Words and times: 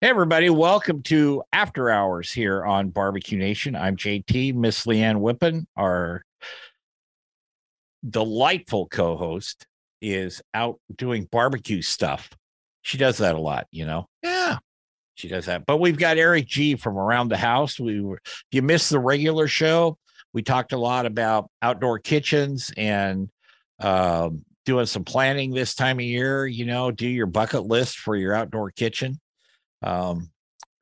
Hey, 0.00 0.10
everybody, 0.10 0.50
welcome 0.50 1.02
to 1.04 1.44
After 1.52 1.88
Hours 1.88 2.30
here 2.30 2.64
on 2.64 2.90
Barbecue 2.90 3.38
Nation. 3.38 3.76
I'm 3.76 3.96
JT, 3.96 4.54
Miss 4.54 4.84
Leanne 4.86 5.20
Whippen, 5.20 5.66
our 5.76 6.24
delightful 8.06 8.88
co 8.88 9.16
host, 9.16 9.66
is 10.02 10.42
out 10.52 10.78
doing 10.94 11.26
barbecue 11.30 11.80
stuff. 11.80 12.28
She 12.82 12.98
does 12.98 13.18
that 13.18 13.36
a 13.36 13.40
lot, 13.40 13.66
you 13.70 13.86
know? 13.86 14.06
Yeah, 14.22 14.58
she 15.14 15.28
does 15.28 15.46
that. 15.46 15.64
But 15.64 15.78
we've 15.78 15.96
got 15.96 16.18
Eric 16.18 16.48
G 16.48 16.74
from 16.74 16.98
Around 16.98 17.28
the 17.28 17.38
House. 17.38 17.78
We 17.80 18.00
were, 18.00 18.18
if 18.24 18.44
you 18.50 18.62
missed 18.62 18.90
the 18.90 18.98
regular 18.98 19.48
show, 19.48 19.96
we 20.34 20.42
talked 20.42 20.72
a 20.72 20.78
lot 20.78 21.06
about 21.06 21.48
outdoor 21.62 22.00
kitchens 22.00 22.72
and 22.76 23.30
um, 23.78 24.44
doing 24.66 24.86
some 24.86 25.04
planning 25.04 25.52
this 25.52 25.74
time 25.74 25.98
of 25.98 26.04
year. 26.04 26.46
You 26.46 26.66
know, 26.66 26.90
do 26.90 27.08
your 27.08 27.26
bucket 27.26 27.62
list 27.62 27.96
for 27.98 28.16
your 28.16 28.34
outdoor 28.34 28.72
kitchen. 28.72 29.20
Um, 29.84 30.30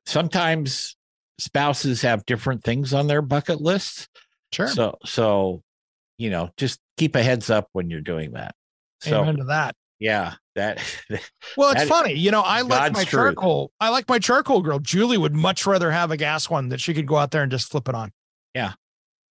sometimes 0.05 0.95
spouses 1.37 2.01
have 2.01 2.25
different 2.25 2.63
things 2.63 2.93
on 2.93 3.07
their 3.07 3.21
bucket 3.21 3.61
lists. 3.61 4.07
Sure. 4.51 4.67
So, 4.67 4.97
so 5.05 5.61
you 6.17 6.29
know, 6.29 6.49
just 6.57 6.79
keep 6.97 7.15
a 7.15 7.23
heads 7.23 7.49
up 7.49 7.67
when 7.73 7.89
you're 7.89 8.01
doing 8.01 8.31
that. 8.33 8.55
So, 9.01 9.21
Amen 9.21 9.37
to 9.37 9.43
that. 9.45 9.75
yeah, 9.99 10.35
that. 10.55 10.79
Well, 11.57 11.71
it's 11.71 11.81
that- 11.81 11.89
funny, 11.89 12.13
you 12.13 12.31
know. 12.31 12.41
I 12.41 12.61
like 12.61 12.93
my 12.93 13.03
truth. 13.03 13.09
charcoal. 13.35 13.71
I 13.79 13.89
like 13.89 14.07
my 14.07 14.19
charcoal 14.19 14.61
grill. 14.61 14.79
Julie 14.79 15.17
would 15.17 15.35
much 15.35 15.65
rather 15.65 15.91
have 15.91 16.11
a 16.11 16.17
gas 16.17 16.49
one 16.49 16.69
that 16.69 16.79
she 16.79 16.93
could 16.93 17.07
go 17.07 17.17
out 17.17 17.31
there 17.31 17.43
and 17.43 17.51
just 17.51 17.69
flip 17.69 17.89
it 17.89 17.95
on. 17.95 18.11
Yeah, 18.55 18.73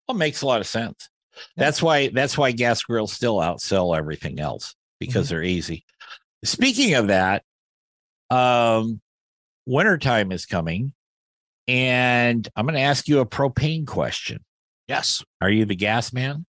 well, 0.07 0.17
makes 0.17 0.41
a 0.41 0.47
lot 0.47 0.59
of 0.59 0.67
sense. 0.67 1.09
That's 1.55 1.81
why. 1.81 2.09
That's 2.09 2.37
why 2.37 2.51
gas 2.51 2.83
grills 2.83 3.13
still 3.13 3.37
outsell 3.37 3.97
everything 3.97 4.39
else 4.39 4.75
because 4.99 5.29
they're 5.29 5.43
easy. 5.43 5.85
Speaking 6.43 6.95
of 6.95 7.07
that, 7.07 7.43
um, 8.29 8.99
wintertime 9.71 10.31
is 10.31 10.45
coming, 10.45 10.93
and 11.67 12.47
I'm 12.55 12.65
going 12.65 12.75
to 12.75 12.81
ask 12.81 13.07
you 13.07 13.19
a 13.19 13.25
propane 13.25 13.87
question. 13.87 14.43
Yes, 14.87 15.23
Are 15.39 15.49
you 15.49 15.63
the 15.65 15.75
gas 15.75 16.11
man? 16.11 16.45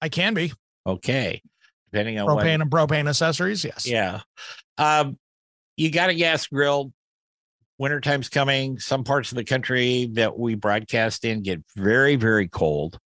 I 0.00 0.08
can 0.08 0.34
be 0.34 0.52
Okay. 0.86 1.42
Depending 1.90 2.18
on 2.20 2.26
what 2.26 2.44
propane 2.44 2.60
and 2.60 2.70
propane 2.70 3.08
accessories. 3.08 3.64
Yes. 3.64 3.86
Yeah. 3.86 4.20
Um, 4.78 5.18
you 5.76 5.90
got 5.90 6.10
a 6.10 6.14
gas 6.14 6.46
grill. 6.46 6.92
Wintertime's 7.78 8.28
coming. 8.28 8.78
Some 8.78 9.02
parts 9.02 9.32
of 9.32 9.36
the 9.36 9.44
country 9.44 10.10
that 10.12 10.38
we 10.38 10.54
broadcast 10.54 11.24
in 11.24 11.42
get 11.42 11.62
very, 11.74 12.16
very 12.16 12.48
cold. 12.48 12.98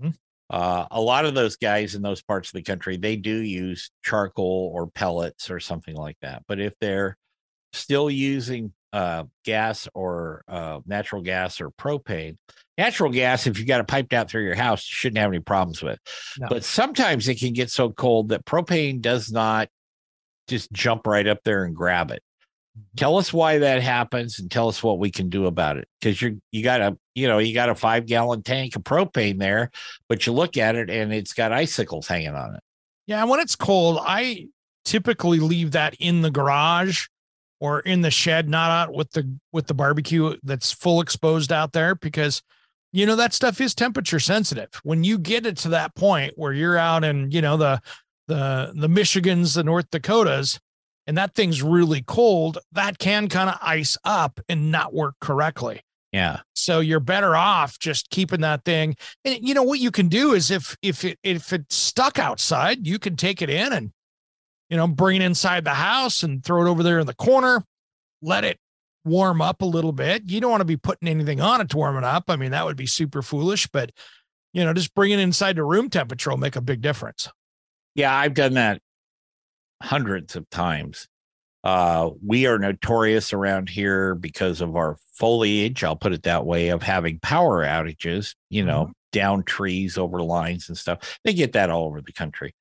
Mhm. 0.00 0.14
Uh, 0.50 0.86
a 0.90 1.00
lot 1.00 1.24
of 1.24 1.34
those 1.34 1.56
guys 1.56 1.94
in 1.94 2.02
those 2.02 2.22
parts 2.22 2.50
of 2.50 2.52
the 2.54 2.62
country, 2.62 2.96
they 2.96 3.16
do 3.16 3.34
use 3.34 3.90
charcoal 4.04 4.70
or 4.74 4.88
pellets 4.88 5.50
or 5.50 5.58
something 5.58 5.96
like 5.96 6.18
that. 6.20 6.42
But 6.46 6.60
if 6.60 6.78
they're 6.78 7.16
still 7.72 8.10
using 8.10 8.72
uh, 8.94 9.24
gas 9.44 9.88
or 9.92 10.44
uh, 10.46 10.78
natural 10.86 11.20
gas 11.20 11.60
or 11.60 11.70
propane, 11.70 12.36
natural 12.78 13.10
gas, 13.10 13.48
if 13.48 13.58
you 13.58 13.66
got 13.66 13.80
it 13.80 13.88
piped 13.88 14.12
out 14.12 14.30
through 14.30 14.44
your 14.44 14.54
house, 14.54 14.88
you 14.88 14.94
shouldn't 14.94 15.18
have 15.18 15.30
any 15.30 15.40
problems 15.40 15.82
with. 15.82 15.98
No. 16.38 16.46
But 16.48 16.62
sometimes 16.62 17.26
it 17.26 17.40
can 17.40 17.52
get 17.52 17.70
so 17.70 17.90
cold 17.90 18.28
that 18.28 18.44
propane 18.44 19.00
does 19.00 19.32
not 19.32 19.68
just 20.46 20.70
jump 20.70 21.08
right 21.08 21.26
up 21.26 21.40
there 21.44 21.64
and 21.64 21.74
grab 21.74 22.12
it. 22.12 22.22
Tell 22.96 23.18
us 23.18 23.32
why 23.32 23.58
that 23.58 23.82
happens 23.82 24.38
and 24.38 24.48
tell 24.48 24.68
us 24.68 24.80
what 24.80 25.00
we 25.00 25.10
can 25.10 25.28
do 25.28 25.46
about 25.46 25.76
it. 25.76 25.88
Because 26.00 26.22
you're 26.22 26.32
you 26.52 26.62
got 26.62 26.80
a 26.80 26.96
you 27.16 27.26
know, 27.26 27.38
you 27.38 27.52
got 27.52 27.70
a 27.70 27.74
five 27.74 28.06
gallon 28.06 28.42
tank 28.44 28.76
of 28.76 28.82
propane 28.82 29.40
there, 29.40 29.72
but 30.08 30.24
you 30.26 30.32
look 30.32 30.56
at 30.56 30.76
it 30.76 30.88
and 30.88 31.12
it's 31.12 31.32
got 31.32 31.52
icicles 31.52 32.06
hanging 32.06 32.34
on 32.34 32.54
it. 32.54 32.60
Yeah. 33.06 33.24
When 33.24 33.40
it's 33.40 33.56
cold, 33.56 33.98
I 34.00 34.48
typically 34.84 35.40
leave 35.40 35.72
that 35.72 35.94
in 35.98 36.22
the 36.22 36.30
garage 36.30 37.06
or 37.60 37.80
in 37.80 38.00
the 38.00 38.10
shed, 38.10 38.48
not 38.48 38.70
out 38.70 38.94
with 38.94 39.10
the 39.12 39.38
with 39.52 39.66
the 39.66 39.74
barbecue 39.74 40.36
that's 40.42 40.72
full 40.72 41.00
exposed 41.00 41.52
out 41.52 41.72
there 41.72 41.94
because 41.94 42.42
you 42.92 43.06
know 43.06 43.16
that 43.16 43.32
stuff 43.32 43.60
is 43.60 43.74
temperature 43.74 44.20
sensitive. 44.20 44.68
When 44.82 45.04
you 45.04 45.18
get 45.18 45.46
it 45.46 45.56
to 45.58 45.68
that 45.70 45.94
point 45.94 46.34
where 46.36 46.52
you're 46.52 46.78
out 46.78 47.04
in, 47.04 47.30
you 47.30 47.40
know, 47.40 47.56
the 47.56 47.80
the 48.28 48.72
the 48.74 48.88
Michigans, 48.88 49.54
the 49.54 49.64
North 49.64 49.90
Dakotas, 49.90 50.60
and 51.06 51.18
that 51.18 51.34
thing's 51.34 51.62
really 51.62 52.02
cold, 52.02 52.58
that 52.72 52.98
can 52.98 53.28
kind 53.28 53.50
of 53.50 53.58
ice 53.60 53.98
up 54.04 54.40
and 54.48 54.70
not 54.70 54.94
work 54.94 55.14
correctly. 55.20 55.80
Yeah. 56.12 56.40
So 56.54 56.78
you're 56.78 57.00
better 57.00 57.34
off 57.34 57.80
just 57.80 58.08
keeping 58.10 58.42
that 58.42 58.64
thing. 58.64 58.94
And 59.24 59.38
you 59.42 59.52
know 59.52 59.64
what 59.64 59.80
you 59.80 59.90
can 59.90 60.06
do 60.06 60.32
is 60.32 60.52
if 60.52 60.76
if 60.80 61.04
it 61.04 61.18
if 61.24 61.52
it's 61.52 61.74
stuck 61.74 62.20
outside, 62.20 62.86
you 62.86 63.00
can 63.00 63.16
take 63.16 63.42
it 63.42 63.50
in 63.50 63.72
and 63.72 63.90
you 64.68 64.76
know 64.76 64.86
bring 64.86 65.20
it 65.20 65.24
inside 65.24 65.64
the 65.64 65.70
house 65.70 66.22
and 66.22 66.44
throw 66.44 66.66
it 66.66 66.70
over 66.70 66.82
there 66.82 66.98
in 66.98 67.06
the 67.06 67.14
corner. 67.14 67.62
Let 68.22 68.44
it 68.44 68.58
warm 69.04 69.42
up 69.42 69.62
a 69.62 69.66
little 69.66 69.92
bit. 69.92 70.22
You 70.26 70.40
don't 70.40 70.50
want 70.50 70.62
to 70.62 70.66
be 70.66 70.76
putting 70.76 71.08
anything 71.08 71.40
on 71.40 71.60
it 71.60 71.68
to 71.70 71.76
warm 71.76 71.96
it 71.96 72.04
up. 72.04 72.24
I 72.28 72.36
mean, 72.36 72.52
that 72.52 72.64
would 72.64 72.76
be 72.76 72.86
super 72.86 73.22
foolish, 73.22 73.66
but 73.66 73.92
you 74.52 74.64
know, 74.64 74.72
just 74.72 74.94
bring 74.94 75.10
it 75.10 75.18
inside 75.18 75.56
to 75.56 75.64
room 75.64 75.90
temperature 75.90 76.30
will 76.30 76.36
make 76.36 76.56
a 76.56 76.60
big 76.60 76.80
difference. 76.80 77.28
Yeah, 77.94 78.14
I've 78.14 78.34
done 78.34 78.54
that 78.54 78.80
hundreds 79.82 80.36
of 80.36 80.48
times. 80.48 81.08
Uh, 81.64 82.10
we 82.24 82.46
are 82.46 82.58
notorious 82.58 83.32
around 83.32 83.68
here 83.70 84.14
because 84.14 84.60
of 84.60 84.76
our 84.76 84.96
foliage, 85.14 85.82
I'll 85.82 85.96
put 85.96 86.12
it 86.12 86.24
that 86.24 86.44
way, 86.44 86.68
of 86.68 86.82
having 86.82 87.18
power 87.20 87.64
outages, 87.64 88.34
you 88.50 88.64
know, 88.64 88.92
down 89.12 89.44
trees 89.44 89.96
over 89.96 90.22
lines 90.22 90.68
and 90.68 90.76
stuff. 90.76 91.18
They 91.24 91.32
get 91.32 91.52
that 91.52 91.70
all 91.70 91.86
over 91.86 92.02
the 92.02 92.12
country. 92.12 92.54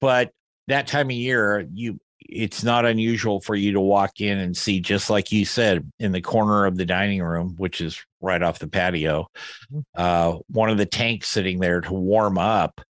But 0.00 0.32
that 0.68 0.86
time 0.86 1.06
of 1.08 1.16
year, 1.16 1.66
you 1.72 1.98
it's 2.28 2.64
not 2.64 2.84
unusual 2.84 3.40
for 3.40 3.54
you 3.54 3.70
to 3.72 3.80
walk 3.80 4.20
in 4.20 4.38
and 4.38 4.56
see, 4.56 4.80
just 4.80 5.10
like 5.10 5.30
you 5.30 5.44
said, 5.44 5.88
in 6.00 6.10
the 6.10 6.20
corner 6.20 6.66
of 6.66 6.76
the 6.76 6.84
dining 6.84 7.22
room, 7.22 7.54
which 7.56 7.80
is 7.80 8.02
right 8.20 8.42
off 8.42 8.58
the 8.58 8.66
patio, 8.66 9.28
Mhm. 9.72 9.84
uh, 9.94 10.38
one 10.48 10.68
of 10.68 10.76
the 10.76 10.86
tanks 10.86 11.28
sitting 11.28 11.60
there 11.60 11.80
to 11.82 11.92
warm 11.92 12.36
up. 12.36 12.80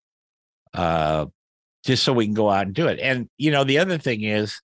Uh, 0.73 1.27
just 1.85 2.03
so 2.03 2.13
we 2.13 2.25
can 2.25 2.35
go 2.35 2.51
out 2.51 2.67
and 2.67 2.75
do 2.75 2.87
it. 2.89 2.99
And 3.01 3.29
you 3.37 3.51
know, 3.51 3.63
the 3.65 3.79
other 3.79 3.99
thing 3.99 4.23
is 4.25 4.61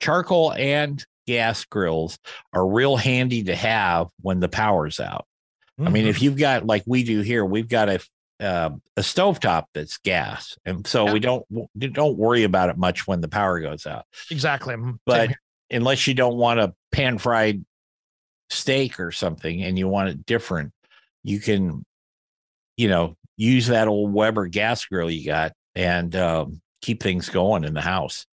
charcoal 0.00 0.52
and 0.52 1.02
gas 1.26 1.64
grills 1.64 2.18
are 2.52 2.66
real 2.66 2.96
handy 2.96 3.42
to 3.44 3.56
have 3.56 4.08
when 4.20 4.38
the 4.40 4.48
power's 4.48 5.00
out. 5.00 5.26
I 5.78 5.88
mean, 5.88 6.02
Mm-hmm. 6.02 6.10
if 6.10 6.22
you've 6.22 6.36
got 6.36 6.66
like 6.66 6.84
we 6.86 7.02
do 7.04 7.22
here, 7.22 7.44
we've 7.44 7.68
got 7.68 7.88
a 7.88 8.00
uh, 8.40 8.70
a 8.96 9.00
stovetop 9.00 9.64
that's 9.74 9.98
gas, 9.98 10.56
and 10.64 10.86
so 10.86 11.06
Yeah. 11.06 11.12
we 11.12 11.20
don't 11.20 11.44
don't 11.92 12.16
worry 12.18 12.42
about 12.44 12.68
it 12.70 12.76
much 12.76 13.06
when 13.06 13.20
the 13.20 13.28
power 13.28 13.60
goes 13.60 13.86
out. 13.86 14.06
exactly. 14.30 14.74
But 15.06 15.30
unless 15.70 16.06
you 16.06 16.14
don't 16.14 16.36
want 16.36 16.60
a 16.60 16.74
pan 16.92 17.18
fried 17.18 17.64
steak 18.50 19.00
or 19.00 19.10
something, 19.12 19.62
and 19.62 19.78
you 19.78 19.88
want 19.88 20.08
it 20.10 20.26
different, 20.26 20.72
you 21.22 21.40
can, 21.40 21.84
you 22.76 22.88
know, 22.88 23.16
use 23.36 23.68
that 23.68 23.88
old 23.88 24.12
Weber 24.12 24.46
gas 24.46 24.84
grill 24.84 25.10
you 25.10 25.24
got 25.24 25.52
and 25.74 26.14
um, 26.16 26.60
keep 26.82 27.02
things 27.02 27.28
going 27.30 27.64
in 27.64 27.74
the 27.74 27.80
house. 27.80 28.26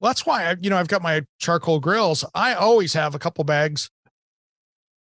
Well, 0.00 0.10
that's 0.10 0.24
why 0.26 0.44
I, 0.50 0.56
you 0.60 0.70
know, 0.70 0.76
I've 0.76 0.86
got 0.88 1.02
my 1.02 1.22
charcoal 1.40 1.80
grills. 1.80 2.24
I 2.34 2.54
always 2.54 2.92
have 2.94 3.14
a 3.16 3.18
couple 3.18 3.42
bags 3.42 3.90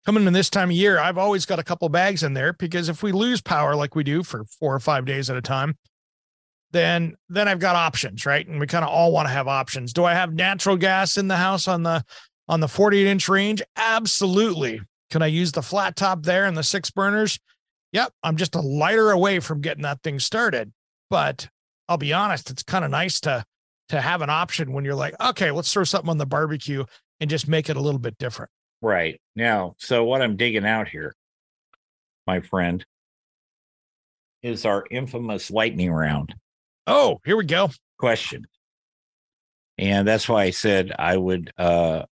coming 0.06 0.24
in 0.24 0.32
this 0.32 0.48
time 0.48 0.70
of 0.70 0.76
year. 0.76 1.00
I've 1.00 1.18
always 1.18 1.44
got 1.44 1.58
a 1.58 1.64
couple 1.64 1.88
bags 1.88 2.22
in 2.22 2.32
there 2.32 2.52
because 2.52 2.88
if 2.88 3.02
we 3.02 3.10
lose 3.10 3.40
power 3.40 3.74
like 3.74 3.96
we 3.96 4.04
do 4.04 4.22
for 4.22 4.44
four 4.44 4.72
or 4.72 4.78
five 4.78 5.04
days 5.04 5.28
at 5.28 5.36
a 5.36 5.42
time, 5.42 5.76
then 6.70 7.16
then 7.28 7.48
I've 7.48 7.58
got 7.58 7.74
options, 7.74 8.24
right? 8.24 8.46
And 8.46 8.60
we 8.60 8.68
kind 8.68 8.84
of 8.84 8.90
all 8.90 9.10
want 9.10 9.26
to 9.26 9.34
have 9.34 9.48
options. 9.48 9.92
Do 9.92 10.04
I 10.04 10.14
have 10.14 10.32
natural 10.32 10.76
gas 10.76 11.16
in 11.16 11.26
the 11.26 11.36
house 11.36 11.66
on 11.66 11.82
the 11.82 12.04
on 12.48 12.60
the 12.60 12.68
48 12.68 13.06
inch 13.06 13.28
range? 13.28 13.62
Absolutely. 13.76 14.80
Can 15.10 15.22
I 15.22 15.26
use 15.26 15.52
the 15.52 15.62
flat 15.62 15.96
top 15.96 16.22
there 16.22 16.46
and 16.46 16.56
the 16.56 16.62
six 16.62 16.90
burners? 16.90 17.38
Yep. 17.92 18.12
I'm 18.22 18.36
just 18.36 18.54
a 18.54 18.60
lighter 18.60 19.10
away 19.10 19.40
from 19.40 19.60
getting 19.60 19.82
that 19.82 20.02
thing 20.02 20.20
started. 20.20 20.72
But 21.10 21.48
I'll 21.88 21.98
be 21.98 22.12
honest, 22.12 22.50
it's 22.50 22.62
kind 22.62 22.84
of 22.84 22.92
nice 22.92 23.18
to 23.20 23.44
to 23.88 24.00
have 24.00 24.22
an 24.22 24.30
option 24.30 24.72
when 24.72 24.84
you're 24.84 24.94
like, 24.94 25.14
okay, 25.20 25.50
let's 25.50 25.72
throw 25.72 25.84
something 25.84 26.10
on 26.10 26.18
the 26.18 26.26
barbecue 26.26 26.84
and 27.20 27.30
just 27.30 27.48
make 27.48 27.68
it 27.68 27.76
a 27.76 27.80
little 27.80 28.00
bit 28.00 28.18
different. 28.18 28.50
Right. 28.82 29.20
Now, 29.34 29.74
so 29.78 30.04
what 30.04 30.22
I'm 30.22 30.36
digging 30.36 30.66
out 30.66 30.88
here, 30.88 31.14
my 32.26 32.40
friend, 32.40 32.84
is 34.42 34.64
our 34.64 34.84
infamous 34.90 35.50
lightning 35.50 35.92
round 35.92 36.34
Oh, 36.86 37.20
here 37.24 37.36
we 37.36 37.44
go. 37.44 37.70
question. 37.98 38.46
And 39.78 40.06
that's 40.06 40.28
why 40.28 40.44
I 40.44 40.50
said 40.50 40.92
I 40.98 41.16
would 41.16 41.52
uh 41.58 42.04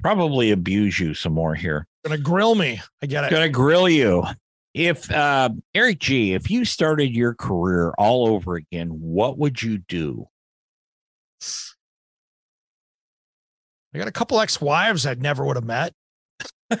probably 0.00 0.50
abuse 0.50 0.98
you 0.98 1.14
some 1.14 1.32
more 1.34 1.54
here. 1.54 1.86
Gonna 2.04 2.18
grill 2.18 2.54
me. 2.54 2.80
I 3.02 3.06
get 3.06 3.24
it. 3.24 3.30
Gonna 3.30 3.48
grill 3.48 3.88
you. 3.88 4.24
If 4.74 5.10
uh 5.10 5.50
Eric 5.74 6.00
G, 6.00 6.34
if 6.34 6.50
you 6.50 6.64
started 6.64 7.14
your 7.14 7.34
career 7.34 7.92
all 7.96 8.28
over 8.28 8.56
again, 8.56 8.88
what 8.88 9.38
would 9.38 9.62
you 9.62 9.78
do? 9.78 10.26
I 13.94 13.98
got 13.98 14.08
a 14.08 14.12
couple 14.12 14.40
ex-wives 14.40 15.06
I'd 15.06 15.22
never 15.22 15.44
would 15.44 15.56
have 15.56 15.64
met. 15.64 15.92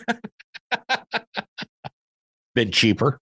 Been 2.54 2.70
cheaper. 2.70 3.18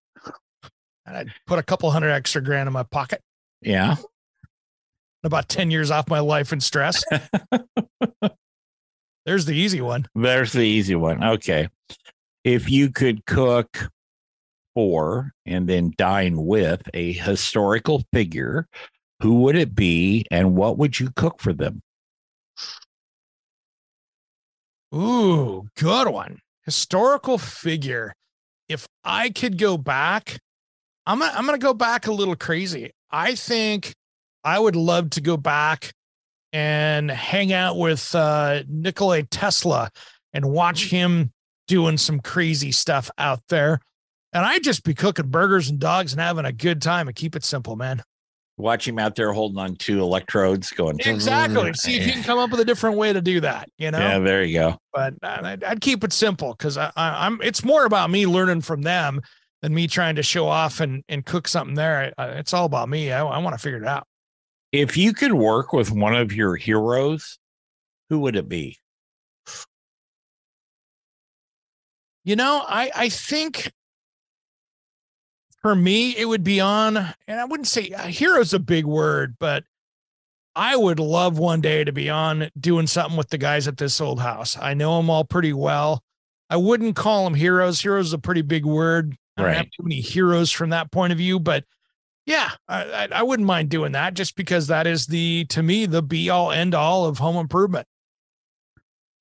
And 1.06 1.16
I'd 1.16 1.28
put 1.46 1.58
a 1.58 1.62
couple 1.62 1.90
hundred 1.90 2.10
extra 2.10 2.42
grand 2.42 2.66
in 2.66 2.72
my 2.72 2.82
pocket. 2.82 3.20
Yeah. 3.62 3.96
About 5.24 5.48
10 5.48 5.70
years 5.70 5.90
off 5.90 6.08
my 6.08 6.20
life 6.20 6.52
and 6.52 6.62
stress. 6.62 7.02
There's 9.26 9.46
the 9.46 9.54
easy 9.54 9.80
one. 9.80 10.06
There's 10.14 10.52
the 10.52 10.60
easy 10.60 10.94
one. 10.94 11.22
Okay. 11.22 11.68
If 12.44 12.70
you 12.70 12.90
could 12.90 13.26
cook 13.26 13.90
for 14.74 15.32
and 15.44 15.68
then 15.68 15.92
dine 15.96 16.46
with 16.46 16.82
a 16.94 17.12
historical 17.12 18.04
figure, 18.12 18.68
who 19.22 19.40
would 19.40 19.56
it 19.56 19.74
be 19.74 20.24
and 20.30 20.54
what 20.54 20.78
would 20.78 21.00
you 21.00 21.10
cook 21.16 21.40
for 21.40 21.52
them? 21.52 21.82
Ooh, 24.94 25.68
good 25.76 26.08
one. 26.08 26.38
Historical 26.64 27.38
figure. 27.38 28.14
If 28.68 28.86
I 29.04 29.30
could 29.30 29.58
go 29.58 29.78
back, 29.78 30.38
I'm 31.06 31.20
gonna, 31.20 31.32
I'm 31.34 31.46
going 31.46 31.58
to 31.58 31.64
go 31.64 31.74
back 31.74 32.06
a 32.06 32.12
little 32.12 32.36
crazy. 32.36 32.92
I 33.10 33.34
think 33.34 33.94
I 34.44 34.58
would 34.58 34.76
love 34.76 35.10
to 35.10 35.20
go 35.20 35.36
back 35.36 35.92
and 36.52 37.10
hang 37.10 37.52
out 37.52 37.76
with 37.76 38.14
uh, 38.14 38.62
Nikolai 38.68 39.22
Tesla 39.30 39.90
and 40.32 40.46
watch 40.46 40.86
him 40.86 41.32
doing 41.66 41.96
some 41.96 42.20
crazy 42.20 42.72
stuff 42.72 43.10
out 43.18 43.40
there. 43.48 43.80
And 44.32 44.44
I'd 44.44 44.62
just 44.62 44.84
be 44.84 44.94
cooking 44.94 45.28
burgers 45.28 45.70
and 45.70 45.78
dogs 45.78 46.12
and 46.12 46.20
having 46.20 46.44
a 46.44 46.52
good 46.52 46.82
time 46.82 47.08
and 47.08 47.16
keep 47.16 47.34
it 47.36 47.44
simple, 47.44 47.76
man. 47.76 48.02
Watch 48.58 48.88
him 48.88 48.98
out 48.98 49.14
there 49.14 49.32
holding 49.32 49.58
on 49.58 49.76
to 49.76 50.00
electrodes 50.02 50.72
going. 50.72 50.98
Exactly. 50.98 51.72
See 51.74 51.96
if 51.96 52.06
you 52.06 52.12
can 52.12 52.24
come 52.24 52.40
up 52.40 52.50
with 52.50 52.58
a 52.58 52.64
different 52.64 52.96
way 52.96 53.12
to 53.12 53.20
do 53.20 53.40
that, 53.40 53.70
you 53.78 53.92
know? 53.92 53.98
Yeah, 54.00 54.18
there 54.18 54.42
you 54.42 54.58
go. 54.58 54.78
but 54.92 55.14
uh, 55.22 55.38
I'd, 55.44 55.62
I'd 55.62 55.80
keep 55.80 56.02
it 56.02 56.12
simple 56.12 56.54
because 56.54 56.76
I, 56.76 56.90
I, 56.96 57.26
I'm. 57.26 57.40
It's 57.40 57.64
more 57.64 57.84
about 57.84 58.10
me 58.10 58.26
learning 58.26 58.62
from 58.62 58.82
them 58.82 59.20
than 59.62 59.72
me 59.72 59.86
trying 59.86 60.16
to 60.16 60.24
show 60.24 60.48
off 60.48 60.80
and 60.80 61.04
and 61.08 61.24
cook 61.24 61.46
something 61.46 61.76
there. 61.76 62.12
It's 62.18 62.52
all 62.52 62.66
about 62.66 62.88
me. 62.88 63.12
I, 63.12 63.24
I 63.24 63.38
want 63.38 63.54
to 63.54 63.62
figure 63.62 63.80
it 63.80 63.86
out. 63.86 64.08
If 64.72 64.96
you 64.96 65.12
could 65.12 65.34
work 65.34 65.72
with 65.72 65.92
one 65.92 66.16
of 66.16 66.32
your 66.32 66.56
heroes, 66.56 67.38
who 68.10 68.18
would 68.20 68.34
it 68.34 68.48
be? 68.48 68.76
You 72.24 72.34
know, 72.34 72.64
I 72.66 72.90
I 72.94 73.08
think 73.08 73.70
for 75.68 75.74
me 75.74 76.16
it 76.16 76.24
would 76.24 76.42
be 76.42 76.60
on, 76.60 76.96
and 76.96 77.38
I 77.38 77.44
wouldn't 77.44 77.66
say 77.66 77.90
uh, 77.90 78.06
hero's 78.06 78.54
a 78.54 78.58
big 78.58 78.86
word, 78.86 79.36
but 79.38 79.64
I 80.56 80.74
would 80.74 80.98
love 80.98 81.38
one 81.38 81.60
day 81.60 81.84
to 81.84 81.92
be 81.92 82.08
on 82.08 82.48
doing 82.58 82.86
something 82.86 83.18
with 83.18 83.28
the 83.28 83.36
guys 83.36 83.68
at 83.68 83.76
this 83.76 84.00
old 84.00 84.18
house. 84.18 84.56
I 84.58 84.72
know 84.72 84.96
them 84.96 85.10
all 85.10 85.24
pretty 85.24 85.52
well. 85.52 86.02
I 86.48 86.56
wouldn't 86.56 86.96
call 86.96 87.24
them 87.24 87.34
heroes. 87.34 87.82
Heroes 87.82 88.06
is 88.06 88.12
a 88.14 88.18
pretty 88.18 88.40
big 88.40 88.64
word. 88.64 89.14
I 89.36 89.42
don't 89.42 89.52
have 89.52 89.66
too 89.66 89.82
many 89.82 90.00
heroes 90.00 90.50
from 90.50 90.70
that 90.70 90.90
point 90.90 91.12
of 91.12 91.18
view, 91.18 91.38
but 91.38 91.64
yeah, 92.24 92.52
I, 92.66 92.84
I, 92.84 93.08
I 93.16 93.22
wouldn't 93.22 93.46
mind 93.46 93.68
doing 93.68 93.92
that 93.92 94.14
just 94.14 94.36
because 94.36 94.68
that 94.68 94.86
is 94.86 95.06
the 95.06 95.44
to 95.50 95.62
me 95.62 95.84
the 95.84 96.00
be 96.00 96.30
all 96.30 96.50
end 96.50 96.74
all 96.74 97.04
of 97.04 97.18
home 97.18 97.36
improvement. 97.36 97.86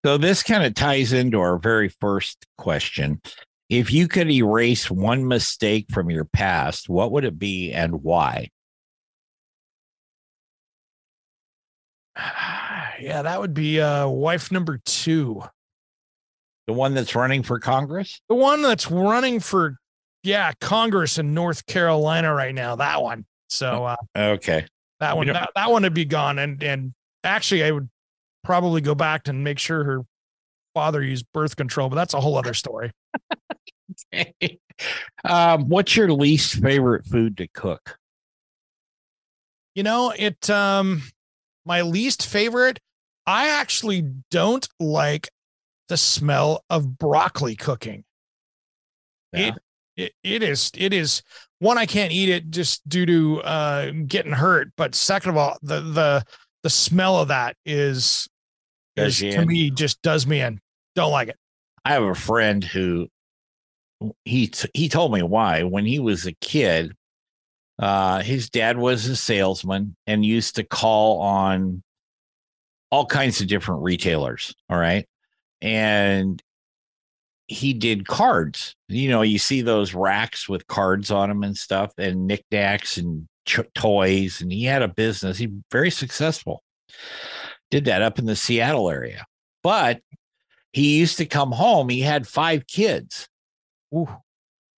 So 0.06 0.18
this 0.18 0.44
kind 0.44 0.64
of 0.64 0.76
ties 0.76 1.12
into 1.12 1.42
our 1.42 1.58
very 1.58 1.90
first 1.90 2.46
question. 2.58 3.20
If 3.70 3.92
you 3.92 4.08
could 4.08 4.32
erase 4.32 4.90
one 4.90 5.28
mistake 5.28 5.88
from 5.92 6.10
your 6.10 6.24
past, 6.24 6.88
what 6.88 7.12
would 7.12 7.26
it 7.26 7.38
be 7.38 7.74
and 7.74 8.02
why? 8.02 8.50
yeah, 13.00 13.22
that 13.24 13.40
would 13.40 13.54
be 13.54 13.82
uh 13.82 14.08
wife 14.08 14.52
number 14.52 14.80
two. 14.86 15.44
The 16.68 16.74
one 16.74 16.94
that's 16.94 17.16
running 17.16 17.44
for 17.44 17.60
Congress? 17.60 18.22
The 18.30 18.36
one 18.36 18.62
that's 18.62 18.90
running 18.90 19.40
for 19.40 19.78
yeah, 20.24 20.54
Congress 20.60 21.18
in 21.18 21.34
North 21.34 21.66
Carolina 21.66 22.34
right 22.34 22.56
now. 22.56 22.76
That 22.78 23.02
one. 23.02 23.26
So 23.50 23.86
uh 23.86 23.96
Okay. 24.18 24.66
that 25.00 25.18
one 25.18 25.28
that, 25.28 25.50
that 25.56 25.72
one 25.72 25.84
would 25.84 25.94
be 25.94 26.06
gone. 26.06 26.40
And 26.40 26.64
and 26.64 26.94
actually 27.24 27.66
I 27.66 27.72
would 27.72 27.90
probably 28.46 28.80
go 28.80 28.96
back 28.96 29.28
and 29.28 29.44
make 29.44 29.60
sure 29.60 29.84
her 29.84 30.02
father 30.78 31.02
used 31.02 31.26
birth 31.34 31.56
control, 31.56 31.90
but 31.90 31.96
that's 31.96 32.14
a 32.14 32.22
whole 32.22 32.38
other 32.38 32.54
story. 32.54 32.92
um, 35.26 35.68
what's 35.68 35.96
your 35.96 36.12
least 36.12 36.62
favorite 36.62 37.04
food 37.08 37.36
to 37.38 37.48
cook? 37.48 37.98
You 39.74 39.82
know, 39.82 40.14
it 40.16 40.52
um 40.52 41.02
my 41.66 41.82
least 41.82 42.28
favorite, 42.28 42.80
I 43.26 43.50
actually 43.50 44.04
don't 44.30 44.70
like 44.80 45.30
the 45.90 45.98
smell 45.98 46.64
of 46.70 47.00
broccoli 47.00 47.56
cooking. 47.56 48.04
Yeah. 49.34 49.48
It, 49.48 49.54
it 49.96 50.14
it 50.24 50.44
is 50.44 50.70
it 50.76 50.94
is 50.94 51.24
one 51.58 51.80
I 51.80 51.88
can't 51.88 52.12
eat 52.12 52.30
it 52.30 52.52
just 52.52 52.88
due 52.88 53.08
to 53.08 53.42
uh 53.42 53.92
getting 54.06 54.32
hurt, 54.32 54.74
but 54.78 54.94
second 54.94 55.32
of 55.32 55.38
all, 55.38 55.58
the 55.64 55.82
the 55.82 56.24
the 56.62 56.70
smell 56.70 57.18
of 57.18 57.30
that 57.30 57.56
is 57.66 58.28
is 58.96 59.20
to 59.20 59.44
me 59.44 59.72
just 59.72 60.02
does 60.04 60.28
me 60.28 60.42
in. 60.42 60.60
Don't 60.98 61.12
like 61.12 61.28
it. 61.28 61.38
I 61.86 61.94
have 61.94 62.02
a 62.02 62.16
friend 62.16 62.64
who 62.64 63.08
he 64.26 64.48
t- 64.48 64.70
he 64.74 64.90
told 64.90 65.14
me 65.14 65.22
why. 65.22 65.62
When 65.62 65.86
he 65.86 66.00
was 66.00 66.26
a 66.26 66.34
kid 66.42 66.94
uh 67.78 68.24
his 68.24 68.50
dad 68.50 68.80
was 68.80 69.06
a 69.06 69.16
salesman 69.16 69.96
and 70.08 70.26
used 70.26 70.56
to 70.56 70.64
call 70.64 71.20
on 71.20 71.84
all 72.90 73.06
kinds 73.06 73.40
of 73.40 73.48
different 73.48 73.84
retailers 73.84 74.56
all 74.72 74.80
right? 74.80 75.06
And 75.62 76.42
he 77.46 77.74
did 77.74 78.08
cards. 78.08 78.76
You 78.88 79.10
know 79.10 79.22
you 79.22 79.38
see 79.38 79.62
those 79.62 79.94
racks 79.94 80.50
with 80.50 80.66
cards 80.66 81.12
on 81.12 81.30
them 81.30 81.44
and 81.44 81.56
stuff 81.56 81.94
and 82.00 82.26
knickknacks 82.26 82.98
and 82.98 83.28
ch- 83.46 83.60
toys 83.76 84.42
and 84.42 84.52
he 84.52 84.64
had 84.64 84.82
a 84.82 84.88
business. 84.88 85.38
He 85.38 85.52
very 85.72 85.92
successful. 85.92 86.64
Did 87.70 87.86
that 87.86 88.02
up 88.02 88.18
in 88.18 88.26
the 88.26 88.36
seattle 88.36 88.90
area. 88.90 89.28
But 89.62 90.02
he 90.78 91.00
used 91.00 91.18
to 91.18 91.26
come 91.26 91.52
home. 91.52 91.90
He 91.90 92.02
had 92.02 92.28
five 92.28 92.68
kids. 92.68 93.28
Ooh. 93.96 94.08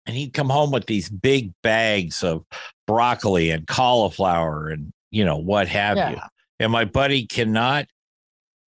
And 0.06 0.15
he'd 0.15 0.34
come 0.34 0.50
home 0.50 0.72
with 0.72 0.86
these 0.86 1.10
big 1.10 1.51
bags 1.62 2.24
of 2.24 2.46
broccoli 2.88 3.50
and 3.50 3.68
cauliflower 3.68 4.70
and, 4.70 4.94
you 5.12 5.25
know, 5.25 5.36
what 5.36 5.68
have 5.68 5.98
you. 5.98 6.18
And 6.58 6.72
my 6.72 6.86
buddy 6.86 7.27
cannot 7.27 7.86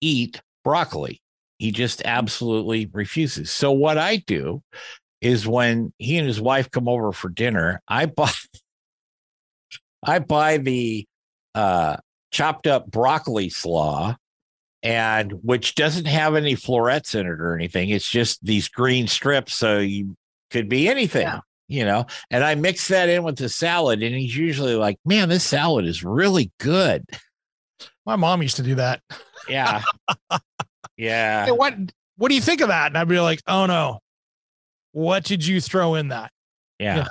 eat 0.02 0.42
broccoli. 0.62 1.22
He 1.58 1.70
just 1.72 2.02
absolutely 2.04 2.90
refuses. 2.92 3.50
So 3.50 3.72
what 3.72 3.96
I 3.96 4.16
do 4.16 4.62
is 5.22 5.48
when 5.48 5.94
he 5.96 6.18
and 6.18 6.26
his 6.26 6.40
wife 6.40 6.70
come 6.70 6.86
over 6.86 7.12
for 7.12 7.30
dinner, 7.30 7.80
I 7.88 8.06
buy 8.06 8.30
I 10.04 10.18
buy 10.18 10.58
the 10.58 11.06
uh 11.54 11.96
chopped 12.30 12.66
up 12.66 12.90
broccoli 12.90 13.48
slaw 13.48 14.16
and 14.82 15.32
which 15.42 15.74
doesn't 15.74 16.06
have 16.06 16.34
any 16.34 16.54
florets 16.54 17.14
in 17.14 17.26
it 17.26 17.40
or 17.40 17.54
anything. 17.54 17.90
It's 17.90 18.08
just 18.08 18.44
these 18.44 18.68
green 18.68 19.06
strips. 19.06 19.54
So 19.54 19.78
you 19.78 20.16
could 20.50 20.68
be 20.68 20.88
anything, 20.88 21.22
Yeah. 21.22 21.40
you 21.68 21.84
know. 21.84 22.06
And 22.30 22.42
I 22.44 22.54
mix 22.54 22.88
that 22.88 23.08
in 23.08 23.22
with 23.22 23.36
the 23.36 23.48
salad, 23.48 24.02
and 24.02 24.14
he's 24.14 24.36
usually 24.36 24.74
like, 24.74 24.98
Man, 25.04 25.28
this 25.28 25.44
salad 25.44 25.84
is 25.86 26.02
really 26.04 26.50
good. 26.58 27.04
My 28.04 28.16
mom 28.16 28.42
used 28.42 28.56
to 28.56 28.62
do 28.62 28.74
that. 28.76 29.00
Yeah. 29.48 29.82
yeah. 30.96 31.46
Hey, 31.46 31.52
what 31.52 31.74
what 32.16 32.28
do 32.28 32.34
you 32.34 32.40
think 32.40 32.60
of 32.60 32.68
that? 32.68 32.88
And 32.88 32.98
I'd 32.98 33.08
be 33.08 33.20
like, 33.20 33.40
oh 33.46 33.66
no. 33.66 34.00
What 34.92 35.24
did 35.24 35.44
you 35.46 35.60
throw 35.60 35.94
in 35.94 36.08
that? 36.08 36.30
Yeah. 36.78 37.06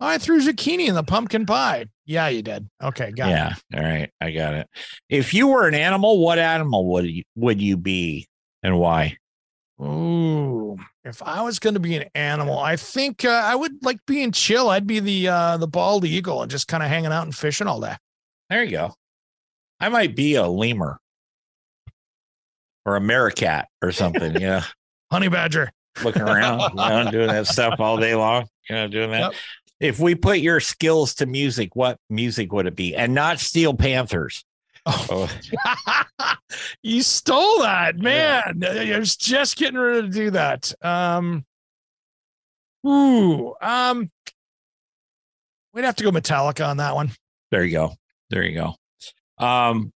Oh, 0.00 0.06
I 0.06 0.18
threw 0.18 0.40
zucchini 0.40 0.86
in 0.88 0.94
the 0.94 1.02
pumpkin 1.02 1.46
pie. 1.46 1.86
Yeah, 2.06 2.28
you 2.28 2.42
did. 2.42 2.68
Okay, 2.82 3.12
got 3.12 3.28
it. 3.28 3.32
Yeah. 3.32 3.54
All 3.74 3.82
right. 3.82 4.10
I 4.20 4.30
got 4.30 4.54
it. 4.54 4.68
If 5.08 5.32
you 5.32 5.46
were 5.48 5.66
an 5.66 5.74
animal, 5.74 6.20
what 6.22 6.38
animal 6.38 6.86
would 6.92 7.06
you 7.06 7.22
would 7.34 7.60
you 7.60 7.76
be 7.76 8.28
and 8.62 8.78
why? 8.78 9.16
Ooh, 9.80 10.76
if 11.02 11.22
I 11.22 11.42
was 11.42 11.58
going 11.58 11.74
to 11.74 11.80
be 11.80 11.96
an 11.96 12.08
animal, 12.14 12.58
I 12.58 12.76
think 12.76 13.24
uh, 13.24 13.42
I 13.44 13.54
would 13.54 13.82
like 13.82 13.98
being 14.06 14.30
chill. 14.32 14.68
I'd 14.70 14.86
be 14.86 15.00
the 15.00 15.28
uh, 15.28 15.56
the 15.56 15.66
bald 15.66 16.04
eagle 16.04 16.42
and 16.42 16.50
just 16.50 16.68
kind 16.68 16.82
of 16.82 16.88
hanging 16.88 17.10
out 17.12 17.24
and 17.24 17.34
fishing 17.34 17.66
all 17.66 17.80
day. 17.80 17.96
There 18.50 18.62
you 18.62 18.70
go. 18.70 18.94
I 19.80 19.88
might 19.88 20.14
be 20.14 20.34
a 20.36 20.46
lemur 20.46 21.00
or 22.86 22.96
a 22.96 23.00
meerkat 23.00 23.68
or 23.82 23.92
something. 23.92 24.36
yeah, 24.40 24.62
Honey 25.10 25.28
badger. 25.28 25.72
looking 26.02 26.22
around, 26.22 26.60
you 26.60 26.76
know, 26.76 27.10
doing 27.10 27.28
that 27.28 27.46
stuff 27.46 27.80
all 27.80 27.96
day 27.96 28.14
long. 28.14 28.46
You 28.68 28.76
know, 28.76 28.88
doing 28.88 29.10
that. 29.10 29.32
Yep. 29.32 29.34
If 29.80 29.98
we 29.98 30.14
put 30.14 30.38
your 30.38 30.60
skills 30.60 31.14
to 31.16 31.26
music, 31.26 31.74
what 31.74 31.98
music 32.08 32.52
would 32.52 32.66
it 32.66 32.76
be? 32.76 32.94
And 32.94 33.14
not 33.14 33.38
Steel 33.40 33.74
Panthers. 33.74 34.44
Oh, 34.86 35.06
Oh, 35.10 36.34
you 36.82 37.02
stole 37.02 37.60
that, 37.62 37.96
man. 37.96 38.62
I 38.64 38.98
was 38.98 39.16
just 39.16 39.56
getting 39.56 39.78
ready 39.78 40.02
to 40.02 40.08
do 40.08 40.30
that. 40.30 40.72
Um, 40.82 41.44
ooh, 42.86 43.54
um, 43.62 44.10
we'd 45.72 45.84
have 45.84 45.96
to 45.96 46.04
go 46.04 46.10
Metallica 46.10 46.66
on 46.68 46.76
that 46.78 46.94
one. 46.94 47.10
there 47.50 47.64
you 47.64 47.72
go. 47.72 47.92
There 48.30 48.42
you 48.42 48.54
go. 48.60 49.44
Um, 49.44 49.92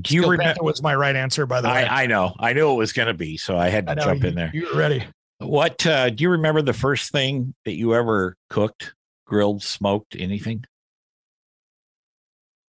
do 0.00 0.14
you 0.14 0.26
remember? 0.28 0.62
Was 0.62 0.82
my 0.82 0.94
right 0.94 1.16
answer, 1.16 1.46
by 1.46 1.60
the 1.60 1.68
way. 1.68 1.84
I, 1.84 2.04
I 2.04 2.06
know. 2.06 2.34
I 2.38 2.52
knew 2.52 2.70
it 2.70 2.76
was 2.76 2.92
going 2.92 3.08
to 3.08 3.14
be, 3.14 3.36
so 3.36 3.58
I 3.58 3.68
had 3.68 3.86
to 3.86 3.92
I 3.92 3.94
know 3.94 4.04
jump 4.04 4.22
you, 4.22 4.28
in 4.30 4.34
there. 4.34 4.50
You 4.54 4.66
were 4.72 4.78
ready. 4.78 5.04
What 5.40 5.86
uh, 5.86 6.10
do 6.10 6.22
you 6.22 6.30
remember 6.30 6.60
the 6.62 6.72
first 6.74 7.12
thing 7.12 7.54
that 7.64 7.74
you 7.74 7.94
ever 7.94 8.36
cooked, 8.50 8.94
grilled, 9.26 9.62
smoked, 9.62 10.14
anything? 10.18 10.64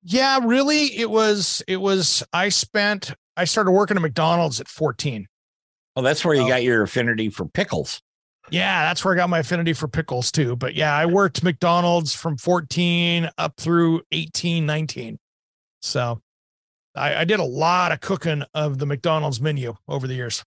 Yeah, 0.02 0.40
really. 0.44 0.96
It 0.98 1.10
was. 1.10 1.62
It 1.66 1.78
was. 1.78 2.22
I 2.32 2.50
spent. 2.50 3.12
I 3.36 3.44
started 3.44 3.72
working 3.72 3.96
at 3.96 4.02
McDonald's 4.02 4.60
at 4.60 4.68
14. 4.68 5.26
Oh, 5.96 6.02
that's 6.02 6.24
where 6.24 6.34
you 6.34 6.42
Oh. 6.42 6.48
got 6.48 6.62
your 6.62 6.82
affinity 6.82 7.30
for 7.30 7.46
pickles. 7.46 8.00
Yeah, 8.50 8.84
that's 8.86 9.04
where 9.04 9.14
I 9.14 9.16
got 9.16 9.28
my 9.28 9.40
affinity 9.40 9.72
for 9.72 9.88
pickles 9.88 10.30
too. 10.32 10.56
But 10.56 10.74
yeah, 10.74 10.94
I 10.96 11.06
worked 11.06 11.42
McDonald's 11.42 12.14
from 12.14 12.36
14 12.38 13.28
up 13.38 13.54
through 13.58 14.02
18, 14.12 14.64
19. 14.64 15.18
So 15.82 16.20
I, 16.94 17.16
I 17.16 17.24
did 17.24 17.40
a 17.40 17.44
lot 17.44 17.92
of 17.92 18.00
cooking 18.00 18.44
of 18.54 18.78
the 18.78 18.86
McDonald's 18.86 19.40
menu 19.40 19.74
over 19.86 20.06
the 20.06 20.14
years. 20.14 20.44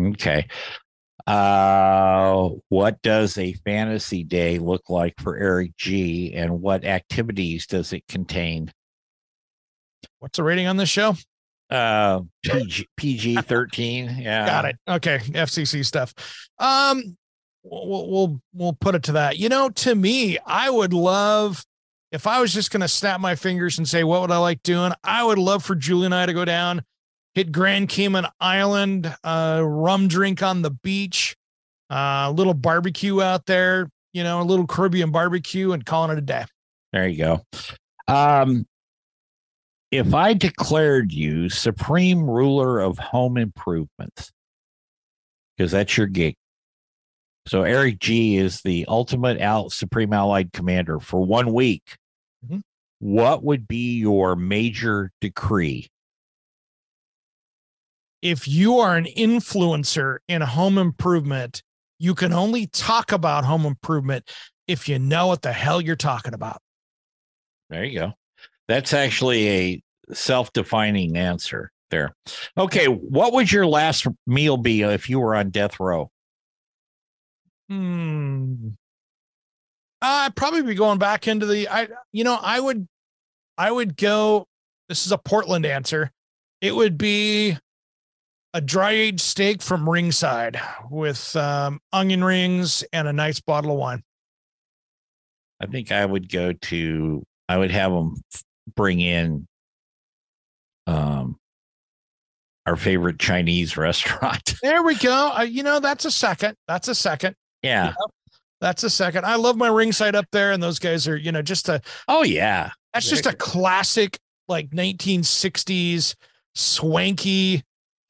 Okay. 0.00 0.46
Uh, 1.26 2.50
what 2.68 3.00
does 3.02 3.38
a 3.38 3.52
fantasy 3.64 4.24
day 4.24 4.58
look 4.58 4.90
like 4.90 5.14
for 5.20 5.36
Eric 5.36 5.76
G, 5.76 6.34
and 6.34 6.60
what 6.60 6.84
activities 6.84 7.66
does 7.66 7.92
it 7.92 8.06
contain? 8.08 8.72
What's 10.18 10.36
the 10.36 10.42
rating 10.42 10.66
on 10.66 10.76
this 10.76 10.88
show? 10.88 11.14
Uh, 11.70 12.20
PG 12.42 12.88
PG 12.96 13.36
thirteen. 13.42 14.16
Yeah, 14.18 14.46
Got 14.46 14.64
it. 14.66 14.76
Okay, 14.86 15.18
FCC 15.18 15.84
stuff. 15.84 16.14
Um, 16.58 17.16
we'll 17.62 18.10
we'll 18.10 18.42
we'll 18.52 18.72
put 18.74 18.94
it 18.94 19.04
to 19.04 19.12
that. 19.12 19.38
You 19.38 19.48
know, 19.48 19.70
to 19.70 19.94
me, 19.94 20.38
I 20.44 20.68
would 20.70 20.92
love 20.92 21.64
if 22.10 22.26
I 22.26 22.40
was 22.40 22.52
just 22.52 22.70
gonna 22.70 22.88
snap 22.88 23.20
my 23.20 23.36
fingers 23.36 23.78
and 23.78 23.88
say 23.88 24.04
what 24.04 24.20
would 24.20 24.30
I 24.30 24.38
like 24.38 24.62
doing. 24.62 24.92
I 25.02 25.24
would 25.24 25.38
love 25.38 25.64
for 25.64 25.74
Julie 25.74 26.06
and 26.06 26.14
I 26.14 26.26
to 26.26 26.32
go 26.32 26.44
down, 26.44 26.82
hit 27.34 27.52
Grand 27.52 27.88
Cayman 27.88 28.26
Island, 28.40 29.14
uh, 29.24 29.62
rum 29.64 30.08
drink 30.08 30.42
on 30.42 30.62
the 30.62 30.70
beach, 30.70 31.36
uh, 31.90 32.26
a 32.28 32.32
little 32.32 32.54
barbecue 32.54 33.20
out 33.20 33.46
there. 33.46 33.88
You 34.12 34.24
know, 34.24 34.42
a 34.42 34.44
little 34.44 34.66
Caribbean 34.66 35.10
barbecue, 35.10 35.72
and 35.72 35.86
calling 35.86 36.10
it 36.10 36.18
a 36.18 36.22
day. 36.22 36.44
There 36.92 37.08
you 37.08 37.16
go. 37.16 37.46
Um, 38.08 38.66
if 39.90 40.12
I 40.12 40.34
declared 40.34 41.12
you 41.12 41.48
supreme 41.48 42.28
ruler 42.28 42.80
of 42.80 42.98
home 42.98 43.38
improvements, 43.38 44.30
because 45.56 45.72
that's 45.72 45.96
your 45.96 46.08
gig. 46.08 46.34
So 47.46 47.62
Eric 47.62 47.98
G 47.98 48.36
is 48.36 48.60
the 48.60 48.84
ultimate 48.86 49.40
out 49.40 49.72
supreme 49.72 50.12
allied 50.12 50.52
commander 50.52 51.00
for 51.00 51.24
one 51.24 51.52
week. 51.52 51.96
Mhm. 52.46 52.60
What 53.00 53.42
would 53.42 53.66
be 53.66 53.96
your 53.96 54.36
major 54.36 55.10
decree? 55.20 55.88
If 58.22 58.46
you 58.46 58.78
are 58.78 58.96
an 58.96 59.04
influencer 59.04 60.18
in 60.28 60.40
home 60.40 60.78
improvement, 60.78 61.62
you 61.98 62.14
can 62.14 62.32
only 62.32 62.68
talk 62.68 63.12
about 63.12 63.44
home 63.44 63.66
improvement 63.66 64.30
if 64.66 64.88
you 64.88 64.98
know 64.98 65.26
what 65.26 65.42
the 65.42 65.52
hell 65.52 65.80
you're 65.80 65.96
talking 65.96 66.32
about. 66.32 66.62
There 67.68 67.84
you 67.84 67.98
go. 67.98 68.12
That's 68.68 68.92
actually 68.92 69.48
a 69.48 69.82
self-defining 70.12 71.16
answer 71.16 71.72
there. 71.90 72.14
Okay, 72.56 72.86
what 72.86 73.32
would 73.32 73.50
your 73.50 73.66
last 73.66 74.06
meal 74.26 74.56
be 74.56 74.82
if 74.82 75.10
you 75.10 75.20
were 75.20 75.34
on 75.34 75.50
death 75.50 75.80
row? 75.80 76.10
Hmm. 77.68 78.68
I'd 80.00 80.34
probably 80.34 80.62
be 80.62 80.74
going 80.74 80.98
back 80.98 81.28
into 81.28 81.46
the 81.46 81.68
I 81.68 81.88
you 82.10 82.24
know, 82.24 82.38
I 82.40 82.58
would 82.58 82.88
I 83.56 83.70
would 83.70 83.96
go 83.96 84.46
this 84.88 85.06
is 85.06 85.12
a 85.12 85.18
Portland 85.18 85.64
answer. 85.64 86.10
It 86.60 86.74
would 86.74 86.98
be 86.98 87.56
a 88.54 88.60
dry 88.60 88.90
aged 88.92 89.20
steak 89.20 89.62
from 89.62 89.88
ringside 89.88 90.60
with 90.90 91.34
um, 91.36 91.80
onion 91.92 92.22
rings 92.22 92.84
and 92.92 93.08
a 93.08 93.12
nice 93.12 93.40
bottle 93.40 93.70
of 93.72 93.78
wine. 93.78 94.02
I 95.60 95.66
think 95.66 95.92
I 95.92 96.04
would 96.04 96.30
go 96.30 96.52
to 96.52 97.22
I 97.48 97.56
would 97.56 97.70
have 97.70 97.92
them 97.92 98.16
bring 98.74 99.00
in 99.00 99.46
um 100.86 101.36
our 102.66 102.76
favorite 102.76 103.18
Chinese 103.18 103.76
restaurant. 103.76 104.54
There 104.62 104.82
we 104.82 104.96
go. 104.96 105.32
Uh, 105.36 105.42
you 105.42 105.62
know, 105.62 105.80
that's 105.80 106.04
a 106.04 106.10
second. 106.10 106.56
That's 106.68 106.88
a 106.88 106.94
second. 106.94 107.36
yeah. 107.62 107.94
That's 108.60 108.84
a 108.84 108.90
second. 108.90 109.24
I 109.26 109.34
love 109.34 109.56
my 109.56 109.66
ringside 109.66 110.14
up 110.14 110.26
there, 110.30 110.52
and 110.52 110.62
those 110.62 110.78
guys 110.78 111.08
are, 111.08 111.16
you 111.16 111.32
know, 111.32 111.42
just 111.42 111.68
a 111.68 111.80
Oh 112.06 112.22
yeah. 112.22 112.70
that's 112.94 113.08
just 113.10 113.26
a 113.26 113.34
classic 113.34 114.18
like 114.46 114.70
1960s 114.70 116.14
swanky 116.54 117.62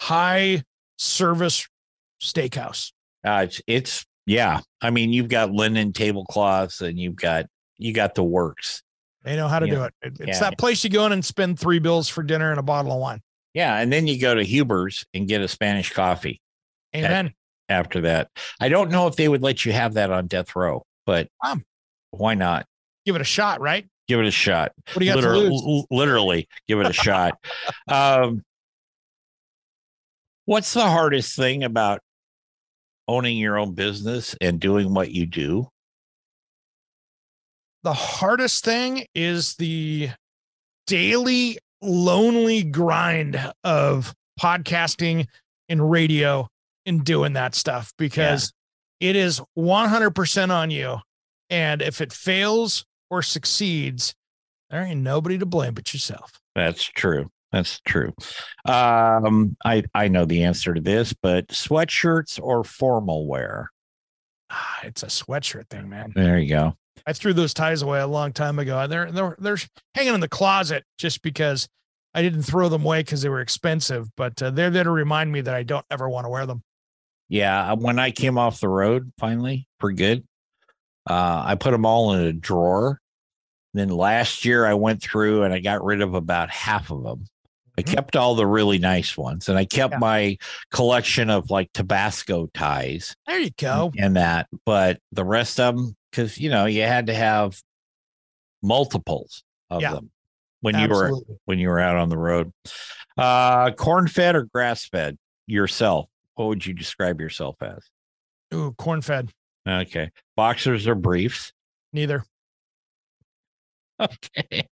high 0.02 0.60
service 0.98 1.66
steakhouse. 2.20 2.90
Uh, 3.24 3.42
it's 3.46 3.62
it's 3.68 4.04
yeah. 4.26 4.60
I 4.80 4.90
mean, 4.90 5.12
you've 5.12 5.28
got 5.28 5.52
linen 5.52 5.92
tablecloths 5.92 6.80
and 6.80 6.98
you've 6.98 7.14
got 7.16 7.46
you 7.78 7.92
got 7.92 8.14
the 8.16 8.24
works. 8.24 8.82
They 9.22 9.36
know 9.36 9.46
how 9.46 9.60
to 9.60 9.66
Yeah. 9.66 9.74
do 9.74 9.84
it. 9.84 9.94
It- 10.02 10.12
It's 10.20 10.28
Yeah. 10.28 10.50
that 10.50 10.58
place 10.58 10.82
you 10.82 10.90
go 10.90 11.06
in 11.06 11.12
and 11.12 11.24
spend 11.24 11.58
three 11.60 11.78
bills 11.78 12.08
for 12.08 12.24
dinner 12.24 12.50
and 12.50 12.58
a 12.58 12.62
bottle 12.62 12.90
of 12.92 12.98
wine. 12.98 13.20
Yeah, 13.54 13.78
and 13.78 13.92
then 13.92 14.06
you 14.08 14.18
go 14.20 14.34
to 14.34 14.42
Huber's 14.42 15.04
and 15.14 15.28
get 15.28 15.40
a 15.40 15.46
Spanish 15.48 15.92
coffee 15.92 16.40
Amen. 16.96 17.32
after 17.68 18.00
that. 18.00 18.28
I 18.60 18.68
don't 18.68 18.90
know 18.90 19.06
if 19.06 19.14
they 19.14 19.28
would 19.28 19.42
let 19.42 19.64
you 19.64 19.72
have 19.72 19.94
that 19.94 20.10
on 20.10 20.26
death 20.26 20.56
row, 20.56 20.84
but 21.06 21.28
Um. 21.44 21.64
why 22.10 22.34
not? 22.34 22.66
Give 23.06 23.14
it 23.14 23.20
a 23.20 23.24
shot, 23.24 23.60
right? 23.60 23.86
Give 24.08 24.18
it 24.20 24.26
a 24.26 24.30
shot. 24.32 24.72
What 24.92 24.98
do 25.00 25.04
you 25.04 25.12
got 25.12 25.16
literally, 25.20 25.48
to 25.48 25.52
lose? 25.54 25.62
l- 25.90 25.96
literally 25.96 26.48
give 26.66 26.80
it 26.80 26.86
a 26.88 26.92
shot. 26.92 27.38
Um, 27.88 28.42
what's 30.44 30.74
the 30.74 30.88
hardest 30.88 31.36
thing 31.36 31.64
about 31.64 32.00
owning 33.08 33.36
your 33.36 33.58
own 33.58 33.74
business 33.74 34.34
and 34.40 34.60
doing 34.60 34.94
what 34.94 35.10
you 35.10 35.26
do? 35.26 35.68
The 37.82 37.92
hardest 37.92 38.64
thing 38.64 39.06
is 39.14 39.56
the 39.56 40.10
daily 40.86 41.58
lonely 41.80 42.62
grind 42.62 43.52
of 43.64 44.14
podcasting 44.40 45.26
and 45.68 45.90
radio 45.90 46.48
and 46.86 47.04
doing 47.04 47.32
that 47.32 47.54
stuff 47.54 47.92
because 47.98 48.52
it 49.00 49.16
is 49.16 49.40
100% 49.58 50.50
on 50.50 50.70
you. 50.70 50.98
And 51.50 51.82
if 51.82 52.00
it 52.00 52.12
fails 52.12 52.84
or 53.10 53.20
succeeds, 53.22 54.14
there 54.70 54.82
ain't 54.82 55.00
nobody 55.00 55.38
to 55.38 55.46
blame 55.46 55.74
but 55.74 55.92
yourself. 55.92 56.40
That's 56.54 56.82
true. 56.84 57.30
That's 57.52 57.80
true. 57.80 58.14
Um, 58.64 59.56
I 59.64 59.84
I 59.94 60.08
know 60.08 60.24
the 60.24 60.44
answer 60.44 60.72
to 60.72 60.80
this, 60.80 61.12
but 61.12 61.48
sweatshirts 61.48 62.40
or 62.42 62.64
formal 62.64 63.26
wear. 63.26 63.70
Ah, 64.50 64.80
it's 64.84 65.02
a 65.02 65.06
sweatshirt 65.06 65.68
thing, 65.68 65.88
man. 65.88 66.12
There 66.14 66.38
you 66.38 66.48
go. 66.48 66.76
I 67.06 67.12
threw 67.12 67.32
those 67.32 67.52
ties 67.54 67.82
away 67.82 68.00
a 68.00 68.06
long 68.06 68.32
time 68.32 68.58
ago. 68.58 68.78
and 68.78 68.90
They're 68.90 69.12
they're 69.12 69.36
they're 69.38 69.58
hanging 69.94 70.14
in 70.14 70.20
the 70.20 70.28
closet 70.28 70.84
just 70.98 71.22
because 71.22 71.68
I 72.14 72.22
didn't 72.22 72.42
throw 72.42 72.68
them 72.68 72.84
away 72.84 73.00
because 73.00 73.22
they 73.22 73.28
were 73.28 73.40
expensive, 73.40 74.08
but 74.16 74.40
uh, 74.42 74.50
they're 74.50 74.70
there 74.70 74.84
to 74.84 74.90
remind 74.90 75.32
me 75.32 75.40
that 75.42 75.54
I 75.54 75.62
don't 75.62 75.86
ever 75.90 76.08
want 76.08 76.24
to 76.26 76.30
wear 76.30 76.46
them. 76.46 76.62
Yeah, 77.28 77.72
when 77.72 77.98
I 77.98 78.10
came 78.10 78.36
off 78.36 78.60
the 78.60 78.68
road 78.68 79.12
finally 79.18 79.66
for 79.80 79.92
good, 79.92 80.24
uh, 81.08 81.42
I 81.46 81.54
put 81.54 81.70
them 81.70 81.86
all 81.86 82.12
in 82.12 82.20
a 82.20 82.32
drawer. 82.32 83.00
Then 83.74 83.88
last 83.88 84.44
year 84.44 84.66
I 84.66 84.74
went 84.74 85.02
through 85.02 85.44
and 85.44 85.54
I 85.54 85.60
got 85.60 85.82
rid 85.82 86.02
of 86.02 86.12
about 86.12 86.50
half 86.50 86.90
of 86.90 87.02
them. 87.02 87.24
I 87.78 87.82
Mhm. 87.82 87.94
kept 87.94 88.16
all 88.16 88.34
the 88.34 88.46
really 88.46 88.78
nice 88.78 89.16
ones, 89.16 89.48
and 89.48 89.56
I 89.58 89.64
kept 89.64 89.92
Yeah. 89.94 89.98
my 89.98 90.36
collection 90.70 91.30
of 91.30 91.50
like 91.50 91.72
Tabasco 91.72 92.46
ties 92.48 93.16
There 93.26 93.38
you 93.40 93.50
go. 93.58 93.92
and 93.98 94.16
that. 94.16 94.48
But 94.66 95.00
the 95.12 95.24
rest 95.24 95.58
of 95.58 95.76
them, 95.76 95.96
because 96.10 96.38
you 96.38 96.50
know, 96.50 96.66
you 96.66 96.82
had 96.82 97.06
to 97.06 97.14
have 97.14 97.60
multiples 98.62 99.42
of 99.70 99.80
Yeah. 99.82 99.92
them 99.94 100.10
when 100.60 100.78
you 100.78 100.88
were 100.88 101.12
when 101.46 101.58
you 101.58 101.68
were 101.68 101.80
out 101.80 101.96
on 101.96 102.08
the 102.10 102.18
road. 102.18 102.52
Uh, 103.16 103.70
corn 103.72 104.06
fed 104.08 104.36
or 104.36 104.44
grass 104.44 104.86
fed? 104.86 105.18
yourself, 105.46 106.08
what 106.34 106.46
would 106.46 106.64
you 106.64 106.72
describe 106.72 107.20
yourself 107.20 107.56
as? 107.62 107.90
Ooh, 108.54 108.72
corn 108.74 109.02
fed. 109.02 109.30
Okay. 109.68 110.10
Boxers 110.36 110.86
or 110.86 110.94
briefs? 110.94 111.52
Neither. 111.92 112.24
Okay. 114.00 114.68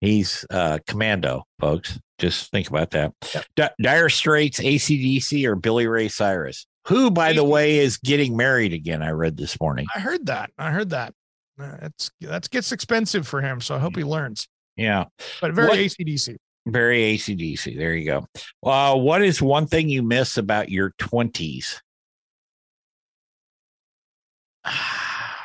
He's 0.00 0.46
uh 0.50 0.78
commando, 0.86 1.44
folks. 1.58 1.98
Just 2.18 2.50
think 2.50 2.68
about 2.68 2.90
that. 2.90 3.12
Yep. 3.34 3.44
Di- 3.56 3.70
dire 3.82 4.08
Straits, 4.08 4.60
ACDC, 4.60 5.46
or 5.46 5.56
Billy 5.56 5.86
Ray 5.86 6.08
Cyrus, 6.08 6.66
who, 6.86 7.10
by 7.10 7.32
the 7.32 7.44
way, 7.44 7.78
is 7.78 7.96
getting 7.98 8.36
married 8.36 8.72
again. 8.72 9.02
I 9.02 9.10
read 9.10 9.36
this 9.36 9.58
morning. 9.60 9.86
I 9.94 10.00
heard 10.00 10.26
that. 10.26 10.50
I 10.58 10.70
heard 10.70 10.90
that. 10.90 11.14
Uh, 11.58 11.76
That's 11.80 12.10
that 12.20 12.48
gets 12.50 12.72
expensive 12.72 13.26
for 13.28 13.40
him, 13.40 13.60
so 13.60 13.74
I 13.74 13.78
hope 13.78 13.96
he 13.96 14.04
learns. 14.04 14.48
Yeah. 14.76 15.06
But 15.40 15.52
very 15.52 15.68
What- 15.68 15.78
ACDC. 15.78 16.36
Very 16.66 17.16
ACDC. 17.16 17.76
There 17.76 17.94
you 17.94 18.04
go. 18.04 18.26
Uh, 18.62 18.94
what 18.94 19.22
is 19.22 19.40
one 19.40 19.66
thing 19.66 19.88
you 19.88 20.02
miss 20.02 20.36
about 20.36 20.68
your 20.68 20.92
20s? 20.98 21.80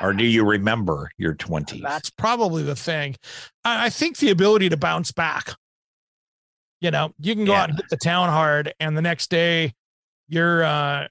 Or 0.02 0.14
do 0.14 0.26
you 0.26 0.44
remember 0.44 1.10
your 1.18 1.34
20s? 1.36 1.82
That's 1.82 2.10
probably 2.10 2.64
the 2.64 2.76
thing. 2.76 3.16
I, 3.64 3.86
I 3.86 3.90
think 3.90 4.18
the 4.18 4.30
ability 4.32 4.70
to 4.70 4.78
bounce 4.78 5.12
back. 5.12 5.54
You 6.82 6.92
know, 6.92 7.12
you 7.20 7.36
can 7.36 7.46
go 7.46 7.54
Yeah. 7.54 7.62
out 7.64 7.70
and 7.70 7.78
hit 7.78 7.90
the 7.90 7.98
town 7.98 8.30
hard, 8.30 8.74
and 8.80 8.98
the 8.98 9.02
next 9.02 9.30
day 9.30 9.74
you're 10.28 10.64
uh 10.64 11.08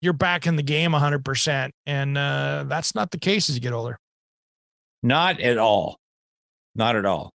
you're 0.00 0.12
back 0.12 0.46
in 0.46 0.56
the 0.56 0.62
game 0.62 0.92
hundred 0.92 1.24
percent. 1.24 1.74
And 1.86 2.16
uh 2.18 2.64
that's 2.68 2.94
not 2.94 3.10
the 3.10 3.18
case 3.18 3.48
as 3.48 3.54
you 3.56 3.60
get 3.60 3.72
older. 3.72 3.98
Not 5.02 5.40
at 5.40 5.58
all. 5.58 5.98
Not 6.74 6.94
at 6.96 7.04
all. 7.06 7.32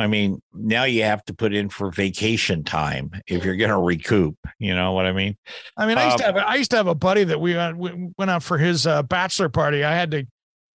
I 0.00 0.06
mean, 0.06 0.40
now 0.54 0.84
you 0.84 1.02
have 1.02 1.24
to 1.26 1.34
put 1.34 1.52
in 1.54 1.68
for 1.68 1.90
vacation 1.90 2.64
time 2.64 3.10
if 3.26 3.44
you're 3.44 3.56
going 3.56 3.70
to 3.70 3.78
recoup. 3.78 4.36
You 4.58 4.74
know 4.74 4.92
what 4.92 5.06
I 5.06 5.12
mean? 5.12 5.36
I 5.76 5.86
mean, 5.86 5.98
I 5.98 6.06
used 6.06 6.18
to 6.18 6.28
Um, 6.28 6.34
have 6.34 6.44
a- 6.44 6.48
I 6.48 6.54
used 6.56 6.70
to 6.70 6.76
have 6.76 6.86
a 6.86 6.94
buddy 6.94 7.24
that 7.24 7.40
we, 7.40 7.56
uh, 7.56 7.72
we 7.74 8.08
went 8.18 8.30
out 8.30 8.42
for 8.42 8.58
his 8.58 8.86
uh, 8.86 9.02
bachelor 9.02 9.48
party. 9.48 9.84
I 9.84 9.94
had 9.94 10.10
to 10.12 10.24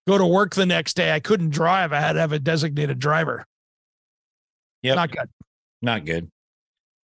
go 0.07 0.19
to 0.19 0.27
work 0.27 0.55
the 0.55 0.67
next 0.67 0.95
day. 0.95 1.13
I 1.13 1.21
couldn't 1.21 1.51
drive. 1.51 1.93
I 1.93 2.01
had 2.01 2.13
to 2.15 2.21
have 2.21 2.33
a 2.33 2.39
designated 2.39 2.99
driver. 2.99 3.45
Yep. 4.83 4.97
Not 4.97 5.11
good. 5.11 5.29
Not 5.83 6.05
good. 6.05 6.31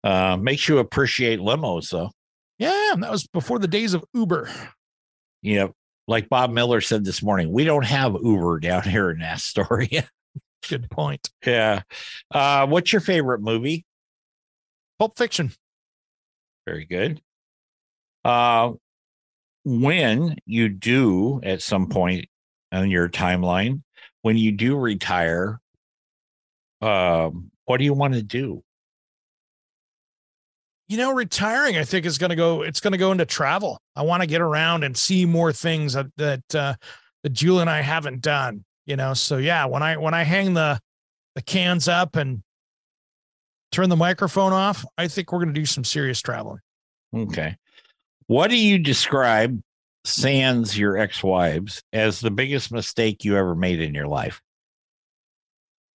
Uh, 0.02 0.36
makes 0.36 0.68
you 0.68 0.78
appreciate 0.78 1.38
limos, 1.40 1.90
though. 1.90 2.10
Yeah, 2.58 2.92
and 2.92 3.02
that 3.02 3.10
was 3.10 3.26
before 3.28 3.58
the 3.58 3.68
days 3.68 3.94
of 3.94 4.04
Uber. 4.14 4.50
You 5.42 5.56
know, 5.58 5.72
like 6.08 6.28
Bob 6.28 6.50
Miller 6.50 6.80
said 6.80 7.04
this 7.04 7.22
morning, 7.22 7.52
we 7.52 7.64
don't 7.64 7.84
have 7.84 8.16
Uber 8.20 8.58
down 8.60 8.82
here 8.82 9.10
in 9.10 9.22
Astoria. 9.22 10.08
Good 10.68 10.90
point. 10.90 11.30
yeah. 11.46 11.82
Uh, 12.30 12.66
what's 12.66 12.92
your 12.92 13.00
favorite 13.00 13.40
movie? 13.40 13.84
Pulp 14.98 15.16
Fiction. 15.16 15.52
Very 16.66 16.84
good. 16.84 17.20
Uh, 18.24 18.72
when 19.64 20.36
you 20.44 20.68
do 20.68 21.40
at 21.42 21.62
some 21.62 21.88
point 21.88 22.26
on 22.72 22.90
your 22.90 23.08
timeline, 23.08 23.82
when 24.22 24.36
you 24.36 24.52
do 24.52 24.76
retire, 24.76 25.60
um, 26.82 27.50
what 27.64 27.78
do 27.78 27.84
you 27.84 27.94
want 27.94 28.14
to 28.14 28.22
do? 28.22 28.62
you 30.88 30.96
know 30.96 31.12
retiring 31.12 31.76
i 31.76 31.84
think 31.84 32.06
is 32.06 32.18
going 32.18 32.30
to 32.30 32.36
go 32.36 32.62
it's 32.62 32.80
going 32.80 32.92
to 32.92 32.98
go 32.98 33.12
into 33.12 33.24
travel 33.26 33.80
i 33.94 34.02
want 34.02 34.22
to 34.22 34.26
get 34.26 34.40
around 34.40 34.82
and 34.82 34.96
see 34.96 35.24
more 35.24 35.52
things 35.52 35.92
that 35.92 36.06
that 36.16 36.54
uh 36.54 36.74
that 37.22 37.32
Julie 37.32 37.60
and 37.60 37.70
i 37.70 37.82
haven't 37.82 38.22
done 38.22 38.64
you 38.88 38.96
know 38.96 39.14
so 39.14 39.36
yeah 39.36 39.64
when 39.66 39.82
i 39.82 39.96
when 39.96 40.14
i 40.14 40.24
hang 40.24 40.54
the 40.54 40.80
the 41.36 41.42
cans 41.42 41.86
up 41.86 42.16
and 42.16 42.42
turn 43.70 43.88
the 43.90 43.96
microphone 43.96 44.52
off 44.52 44.84
i 44.96 45.06
think 45.06 45.30
we're 45.30 45.38
going 45.38 45.54
to 45.54 45.60
do 45.60 45.66
some 45.66 45.84
serious 45.84 46.20
traveling 46.20 46.58
Okay. 47.14 47.56
What 48.26 48.50
do 48.50 48.56
you 48.58 48.78
describe, 48.78 49.58
sans 50.04 50.78
your 50.78 50.98
ex 50.98 51.22
wives, 51.22 51.82
as 51.94 52.20
the 52.20 52.30
biggest 52.30 52.70
mistake 52.70 53.24
you 53.24 53.34
ever 53.38 53.54
made 53.54 53.80
in 53.80 53.94
your 53.94 54.06
life? 54.06 54.42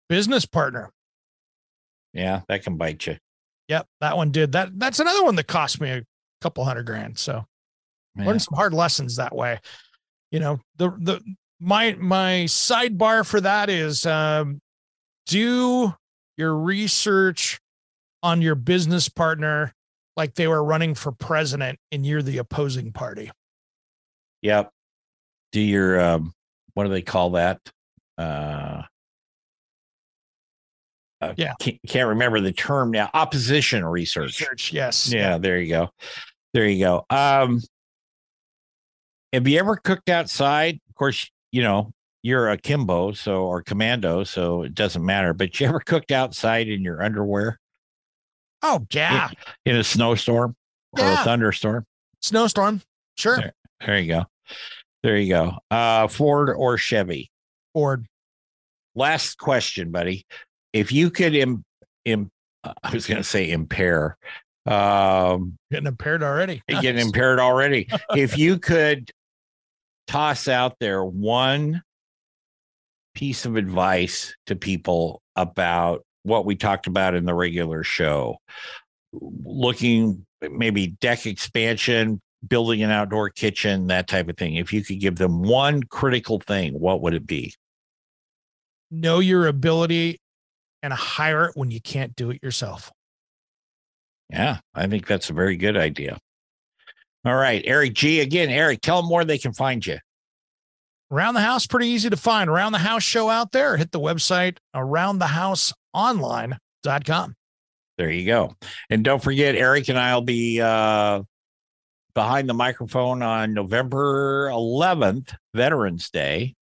business 0.08 0.44
partner 0.46 0.90
Yeah, 2.14 2.40
that 2.48 2.62
can 2.62 2.76
bite 2.76 3.06
you. 3.06 3.16
yep 3.68 3.86
that 4.00 4.16
one 4.16 4.30
did 4.30 4.52
that 4.52 4.78
that's 4.78 5.00
another 5.00 5.22
one 5.24 5.34
that 5.36 5.46
cost 5.46 5.80
me 5.80 5.90
a 5.90 6.02
couple 6.40 6.64
hundred 6.64 6.84
grand 6.86 7.18
so 7.18 7.44
Yeah. 8.16 8.26
learned 8.26 8.42
some 8.42 8.54
hard 8.56 8.74
lessons 8.74 9.16
that 9.16 9.34
way. 9.34 9.58
You 10.30 10.40
know, 10.40 10.60
the 10.76 10.90
the 10.98 11.20
my 11.62 11.96
my 11.98 12.44
sidebar 12.46 13.24
for 13.26 13.40
that 13.40 13.70
is 13.70 14.04
um, 14.04 14.60
do 15.26 15.94
your 16.36 16.56
research 16.56 17.60
on 18.22 18.42
your 18.42 18.54
business 18.54 19.08
partner 19.08 19.72
like 20.16 20.34
they 20.34 20.48
were 20.48 20.62
running 20.62 20.94
for 20.94 21.12
president 21.12 21.78
and 21.90 22.04
you're 22.04 22.22
the 22.22 22.38
opposing 22.38 22.92
party. 22.92 23.30
Yep. 24.42 24.70
Do 25.52 25.60
your 25.60 26.00
um, 26.00 26.32
what 26.74 26.84
do 26.84 26.90
they 26.90 27.02
call 27.02 27.30
that? 27.30 27.60
Uh, 28.18 28.82
uh, 31.20 31.34
Yeah. 31.36 31.54
can't, 31.60 31.78
can't 31.86 32.08
remember 32.08 32.40
the 32.40 32.52
term 32.52 32.90
now. 32.90 33.08
Opposition 33.14 33.84
research. 33.84 34.40
Research, 34.40 34.72
yes. 34.72 35.12
Yeah, 35.12 35.38
there 35.38 35.60
you 35.60 35.68
go. 35.68 35.90
There 36.54 36.66
you 36.66 36.84
go. 36.84 37.06
Um, 37.08 37.60
have 39.32 39.46
you 39.46 39.58
ever 39.58 39.76
cooked 39.76 40.08
outside? 40.08 40.80
Of 40.88 40.94
course, 40.94 41.30
you 41.52 41.62
know 41.62 41.92
you're 42.22 42.50
a 42.50 42.56
Kimbo, 42.56 43.12
so 43.12 43.44
or 43.44 43.62
Commando, 43.62 44.24
so 44.24 44.62
it 44.62 44.74
doesn't 44.74 45.04
matter. 45.04 45.32
But 45.34 45.58
you 45.60 45.66
ever 45.66 45.80
cooked 45.80 46.12
outside 46.12 46.68
in 46.68 46.82
your 46.82 47.02
underwear 47.02 47.58
Oh 48.62 48.86
yeah. 48.92 49.28
in 49.66 49.76
a 49.76 49.82
snowstorm 49.84 50.54
or 50.92 51.00
Yeah. 51.04 51.20
a 51.20 51.24
thunderstorm? 51.24 51.84
Snowstorm. 52.20 52.80
Sure. 53.16 53.36
There. 53.36 53.52
There 53.84 53.98
you 53.98 54.06
go. 54.08 54.24
There 55.02 55.16
you 55.16 55.28
go. 55.28 55.58
Uh, 55.70 56.06
Ford 56.06 56.50
or 56.50 56.78
Chevy? 56.78 57.30
Ford. 57.74 58.06
Last 58.94 59.36
question, 59.38 59.90
buddy. 59.90 60.24
If 60.72 60.92
you 60.92 61.10
could 61.10 61.34
Im, 61.34 61.64
Im 62.04 62.30
I 62.62 62.90
was 62.94 63.06
going 63.08 63.18
to 63.18 63.24
say 63.28 63.50
impair. 63.50 64.16
Um, 64.66 65.58
Getting 65.72 65.88
impaired 65.88 66.22
already. 66.22 66.62
getting 66.68 66.98
impaired 67.04 67.40
already. 67.40 67.88
if 68.16 68.38
you 68.38 68.58
could 68.60 69.10
toss 70.12 70.48
out 70.48 70.76
there 70.78 71.04
one 71.04 71.82
piece 73.14 73.44
of 73.44 73.56
advice 73.56 74.34
to 74.46 74.56
people 74.56 75.22
about 75.36 76.04
what 76.22 76.44
we 76.44 76.54
talked 76.54 76.86
about 76.86 77.14
in 77.14 77.24
the 77.24 77.34
regular 77.34 77.82
show, 77.82 78.36
looking 79.12 80.24
maybe 80.40 80.88
deck 81.00 81.26
expansion, 81.26 82.20
building 82.46 82.82
an 82.82 82.90
outdoor 82.90 83.30
kitchen, 83.30 83.88
that 83.88 84.06
type 84.06 84.28
of 84.28 84.36
thing. 84.36 84.56
If 84.56 84.72
you 84.72 84.84
could 84.84 85.00
give 85.00 85.16
them 85.16 85.42
one 85.42 85.82
critical 85.82 86.40
thing, 86.40 86.74
what 86.74 87.00
would 87.00 87.14
it 87.14 87.26
be? 87.26 87.54
know 88.92 89.18
your 89.18 89.46
ability 89.46 90.20
and 90.82 90.92
hire 90.92 91.46
it 91.46 91.52
when 91.54 91.70
you 91.70 91.80
can't 91.80 92.14
do 92.14 92.30
it 92.30 92.40
yourself. 92.42 92.92
Yeah, 94.30 94.58
I 94.74 94.86
think 94.86 95.06
that's 95.06 95.30
a 95.30 95.32
very 95.32 95.56
good 95.56 95.76
idea. 95.76 96.18
All 97.24 97.36
right, 97.36 97.62
Eric 97.64 97.94
G. 97.94 98.20
Again, 98.20 98.50
Eric, 98.50 98.80
tell 98.80 99.00
them 99.00 99.10
where 99.10 99.24
they 99.24 99.38
can 99.38 99.52
find 99.52 99.86
you. 99.86 99.98
Around 101.12 101.34
the 101.34 101.40
House, 101.40 101.66
pretty 101.66 101.86
easy 101.88 102.10
to 102.10 102.16
find. 102.16 102.48
Around 102.48 102.72
the 102.72 102.78
House 102.78 103.02
show 103.02 103.28
out 103.28 103.52
there. 103.52 103.76
Hit 103.76 103.92
the 103.92 104.00
website 104.00 104.56
aroundthehouseonline.com. 104.74 107.34
There 107.98 108.10
you 108.10 108.26
go. 108.26 108.56
And 108.88 109.04
don't 109.04 109.22
forget, 109.22 109.54
Eric 109.54 109.88
and 109.88 109.98
I 109.98 110.14
will 110.14 110.22
be 110.22 110.58
uh, 110.60 111.22
behind 112.14 112.48
the 112.48 112.54
microphone 112.54 113.22
on 113.22 113.52
November 113.54 114.48
11th, 114.48 115.34
Veterans 115.54 116.10
Day. 116.10 116.54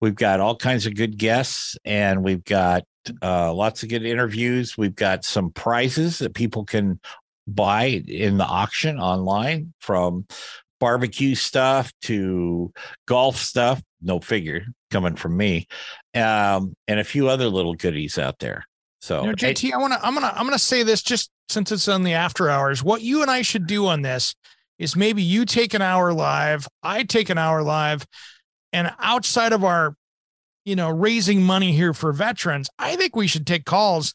We've 0.00 0.14
got 0.14 0.38
all 0.40 0.56
kinds 0.56 0.86
of 0.86 0.94
good 0.94 1.18
guests 1.18 1.76
and 1.84 2.24
we've 2.24 2.44
got 2.44 2.84
uh, 3.22 3.52
lots 3.52 3.82
of 3.82 3.88
good 3.88 4.06
interviews. 4.06 4.78
We've 4.78 4.94
got 4.94 5.24
some 5.24 5.50
prizes 5.50 6.20
that 6.20 6.34
people 6.34 6.64
can 6.64 7.00
buy 7.54 8.02
in 8.06 8.38
the 8.38 8.44
auction 8.44 8.98
online 8.98 9.72
from 9.80 10.26
barbecue 10.80 11.34
stuff 11.34 11.92
to 12.02 12.72
golf 13.06 13.36
stuff. 13.36 13.82
No 14.00 14.20
figure 14.20 14.64
coming 14.90 15.16
from 15.16 15.36
me, 15.36 15.66
um, 16.14 16.74
and 16.86 17.00
a 17.00 17.04
few 17.04 17.28
other 17.28 17.48
little 17.48 17.74
goodies 17.74 18.18
out 18.18 18.38
there. 18.38 18.64
So, 19.00 19.22
You 19.22 19.28
know, 19.28 19.34
JT, 19.34 19.72
I 19.72 19.76
want 19.78 19.92
to, 19.92 20.04
I'm 20.04 20.14
gonna, 20.14 20.32
I'm 20.34 20.46
gonna 20.46 20.58
say 20.58 20.82
this 20.82 21.02
just 21.02 21.30
since 21.48 21.72
it's 21.72 21.88
on 21.88 22.02
the 22.02 22.14
after 22.14 22.48
hours. 22.48 22.82
What 22.82 23.02
you 23.02 23.22
and 23.22 23.30
I 23.30 23.42
should 23.42 23.66
do 23.66 23.86
on 23.86 24.02
this 24.02 24.34
is 24.78 24.94
maybe 24.94 25.22
you 25.22 25.44
take 25.44 25.74
an 25.74 25.82
hour 25.82 26.12
live, 26.12 26.66
I 26.82 27.02
take 27.04 27.30
an 27.30 27.38
hour 27.38 27.62
live, 27.62 28.06
and 28.72 28.92
outside 28.98 29.52
of 29.52 29.64
our, 29.64 29.94
you 30.64 30.76
know, 30.76 30.90
raising 30.90 31.42
money 31.42 31.72
here 31.72 31.92
for 31.94 32.12
veterans, 32.12 32.68
I 32.78 32.96
think 32.96 33.16
we 33.16 33.26
should 33.26 33.46
take 33.46 33.64
calls 33.64 34.14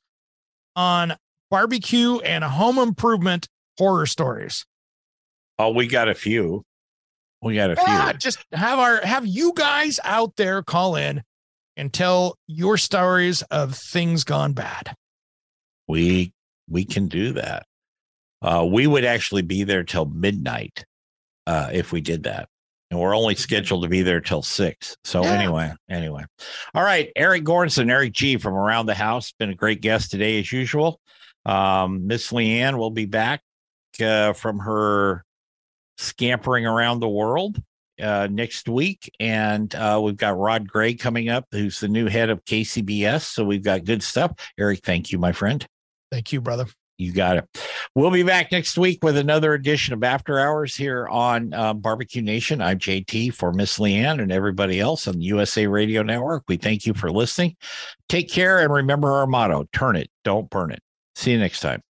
on 0.76 1.16
barbecue 1.54 2.18
and 2.22 2.44
home 2.44 2.80
improvement 2.80 3.48
horror 3.78 4.08
stories. 4.08 4.66
Oh, 5.60 5.70
we 5.70 5.86
got 5.86 6.10
a 6.10 6.16
few. 6.16 6.64
We 7.44 7.54
got 7.54 7.70
a 7.70 7.76
few. 7.76 8.18
Just 8.18 8.44
have 8.54 8.80
our 8.80 9.06
have 9.06 9.28
you 9.28 9.54
guys 9.56 10.00
out 10.04 10.36
there 10.36 10.64
call 10.64 10.96
in 10.96 11.22
and 11.78 11.94
tell 11.94 12.40
your 12.48 12.76
stories 12.78 13.44
of 13.52 13.76
things 13.76 14.24
gone 14.24 14.54
bad. 14.54 14.96
We 15.88 16.34
we 16.68 16.86
can 16.86 17.08
do 17.08 17.34
that. 17.34 17.68
Uh, 18.42 18.68
we 18.68 18.88
would 18.88 19.06
actually 19.06 19.44
be 19.44 19.64
there 19.64 19.84
till 19.84 20.06
midnight 20.06 20.86
uh, 21.46 21.70
if 21.72 21.92
we 21.92 22.02
did 22.02 22.24
that. 22.24 22.50
And 22.90 23.00
we're 23.00 23.16
only 23.16 23.36
scheduled 23.36 23.84
to 23.84 23.90
be 23.90 24.02
there 24.02 24.22
till 24.22 24.42
six. 24.42 24.98
So 25.04 25.22
Yeah. 25.24 25.34
anyway, 25.34 25.72
anyway. 25.88 26.24
All 26.74 26.84
right. 26.84 27.12
Eric 27.16 27.44
Goranson, 27.44 27.92
Eric 27.92 28.14
G 28.14 28.38
from 28.38 28.56
around 28.56 28.88
the 28.88 28.96
house. 28.96 29.32
Been 29.38 29.52
a 29.52 29.56
great 29.56 29.82
guest 29.82 30.10
today 30.10 30.40
as 30.40 30.52
usual. 30.52 31.00
Um, 31.46 32.08
Miss 32.08 32.32
Leanne 32.32 32.78
will 32.78 32.92
be 32.92 33.06
back 33.06 33.42
uh, 34.02 34.34
from 34.34 34.60
her 34.60 35.24
scampering 35.98 36.66
around 36.66 37.00
the 37.00 37.10
world 37.10 37.62
uh, 38.02 38.28
next 38.30 38.68
week. 38.68 39.12
And 39.20 39.74
uh, 39.76 40.00
we've 40.04 40.18
got 40.18 40.38
Rod 40.38 40.68
Gray 40.68 40.94
coming 40.94 41.30
up, 41.30 41.46
who's 41.52 41.80
the 41.80 41.88
new 41.88 42.08
head 42.08 42.30
of 42.30 42.44
KCBS. 42.46 43.22
So 43.22 43.44
we've 43.44 43.64
got 43.64 43.86
good 43.86 44.04
stuff. 44.04 44.32
Eric, 44.58 44.82
thank 44.84 45.12
you, 45.12 45.20
my 45.20 45.32
friend. 45.32 45.66
Thank 46.12 46.32
you, 46.32 46.42
brother. 46.42 46.66
You 46.98 47.12
got 47.12 47.38
it. 47.38 47.46
We'll 47.96 48.12
be 48.12 48.24
back 48.24 48.52
next 48.52 48.78
week 48.78 49.04
with 49.04 49.18
another 49.18 49.54
edition 49.54 49.94
of 49.94 50.04
After 50.04 50.40
Hours 50.40 50.76
here 50.76 51.08
on 51.08 51.52
uh, 51.54 51.74
Barbecue 51.74 52.22
Nation. 52.22 52.62
I'm 52.62 52.78
JT 52.78 53.34
for 53.34 53.52
Miss 53.52 53.80
Leanne 53.80 54.22
and 54.22 54.32
everybody 54.32 54.80
else 54.80 55.08
on 55.08 55.16
the 55.18 55.26
USA 55.26 55.66
Radio 55.66 56.04
Network. 56.04 56.44
We 56.48 56.58
thank 56.58 56.86
you 56.86 56.94
for 56.94 57.12
listening. 57.12 57.56
Take 58.10 58.30
care 58.30 58.60
and 58.60 58.72
remember 58.72 59.12
our 59.12 59.26
motto 59.26 59.66
turn 59.74 59.96
it, 59.96 60.10
don't 60.24 60.50
burn 60.52 60.72
it. 60.72 60.82
See 61.16 61.32
you 61.32 61.38
next 61.38 61.60
time. 61.60 61.84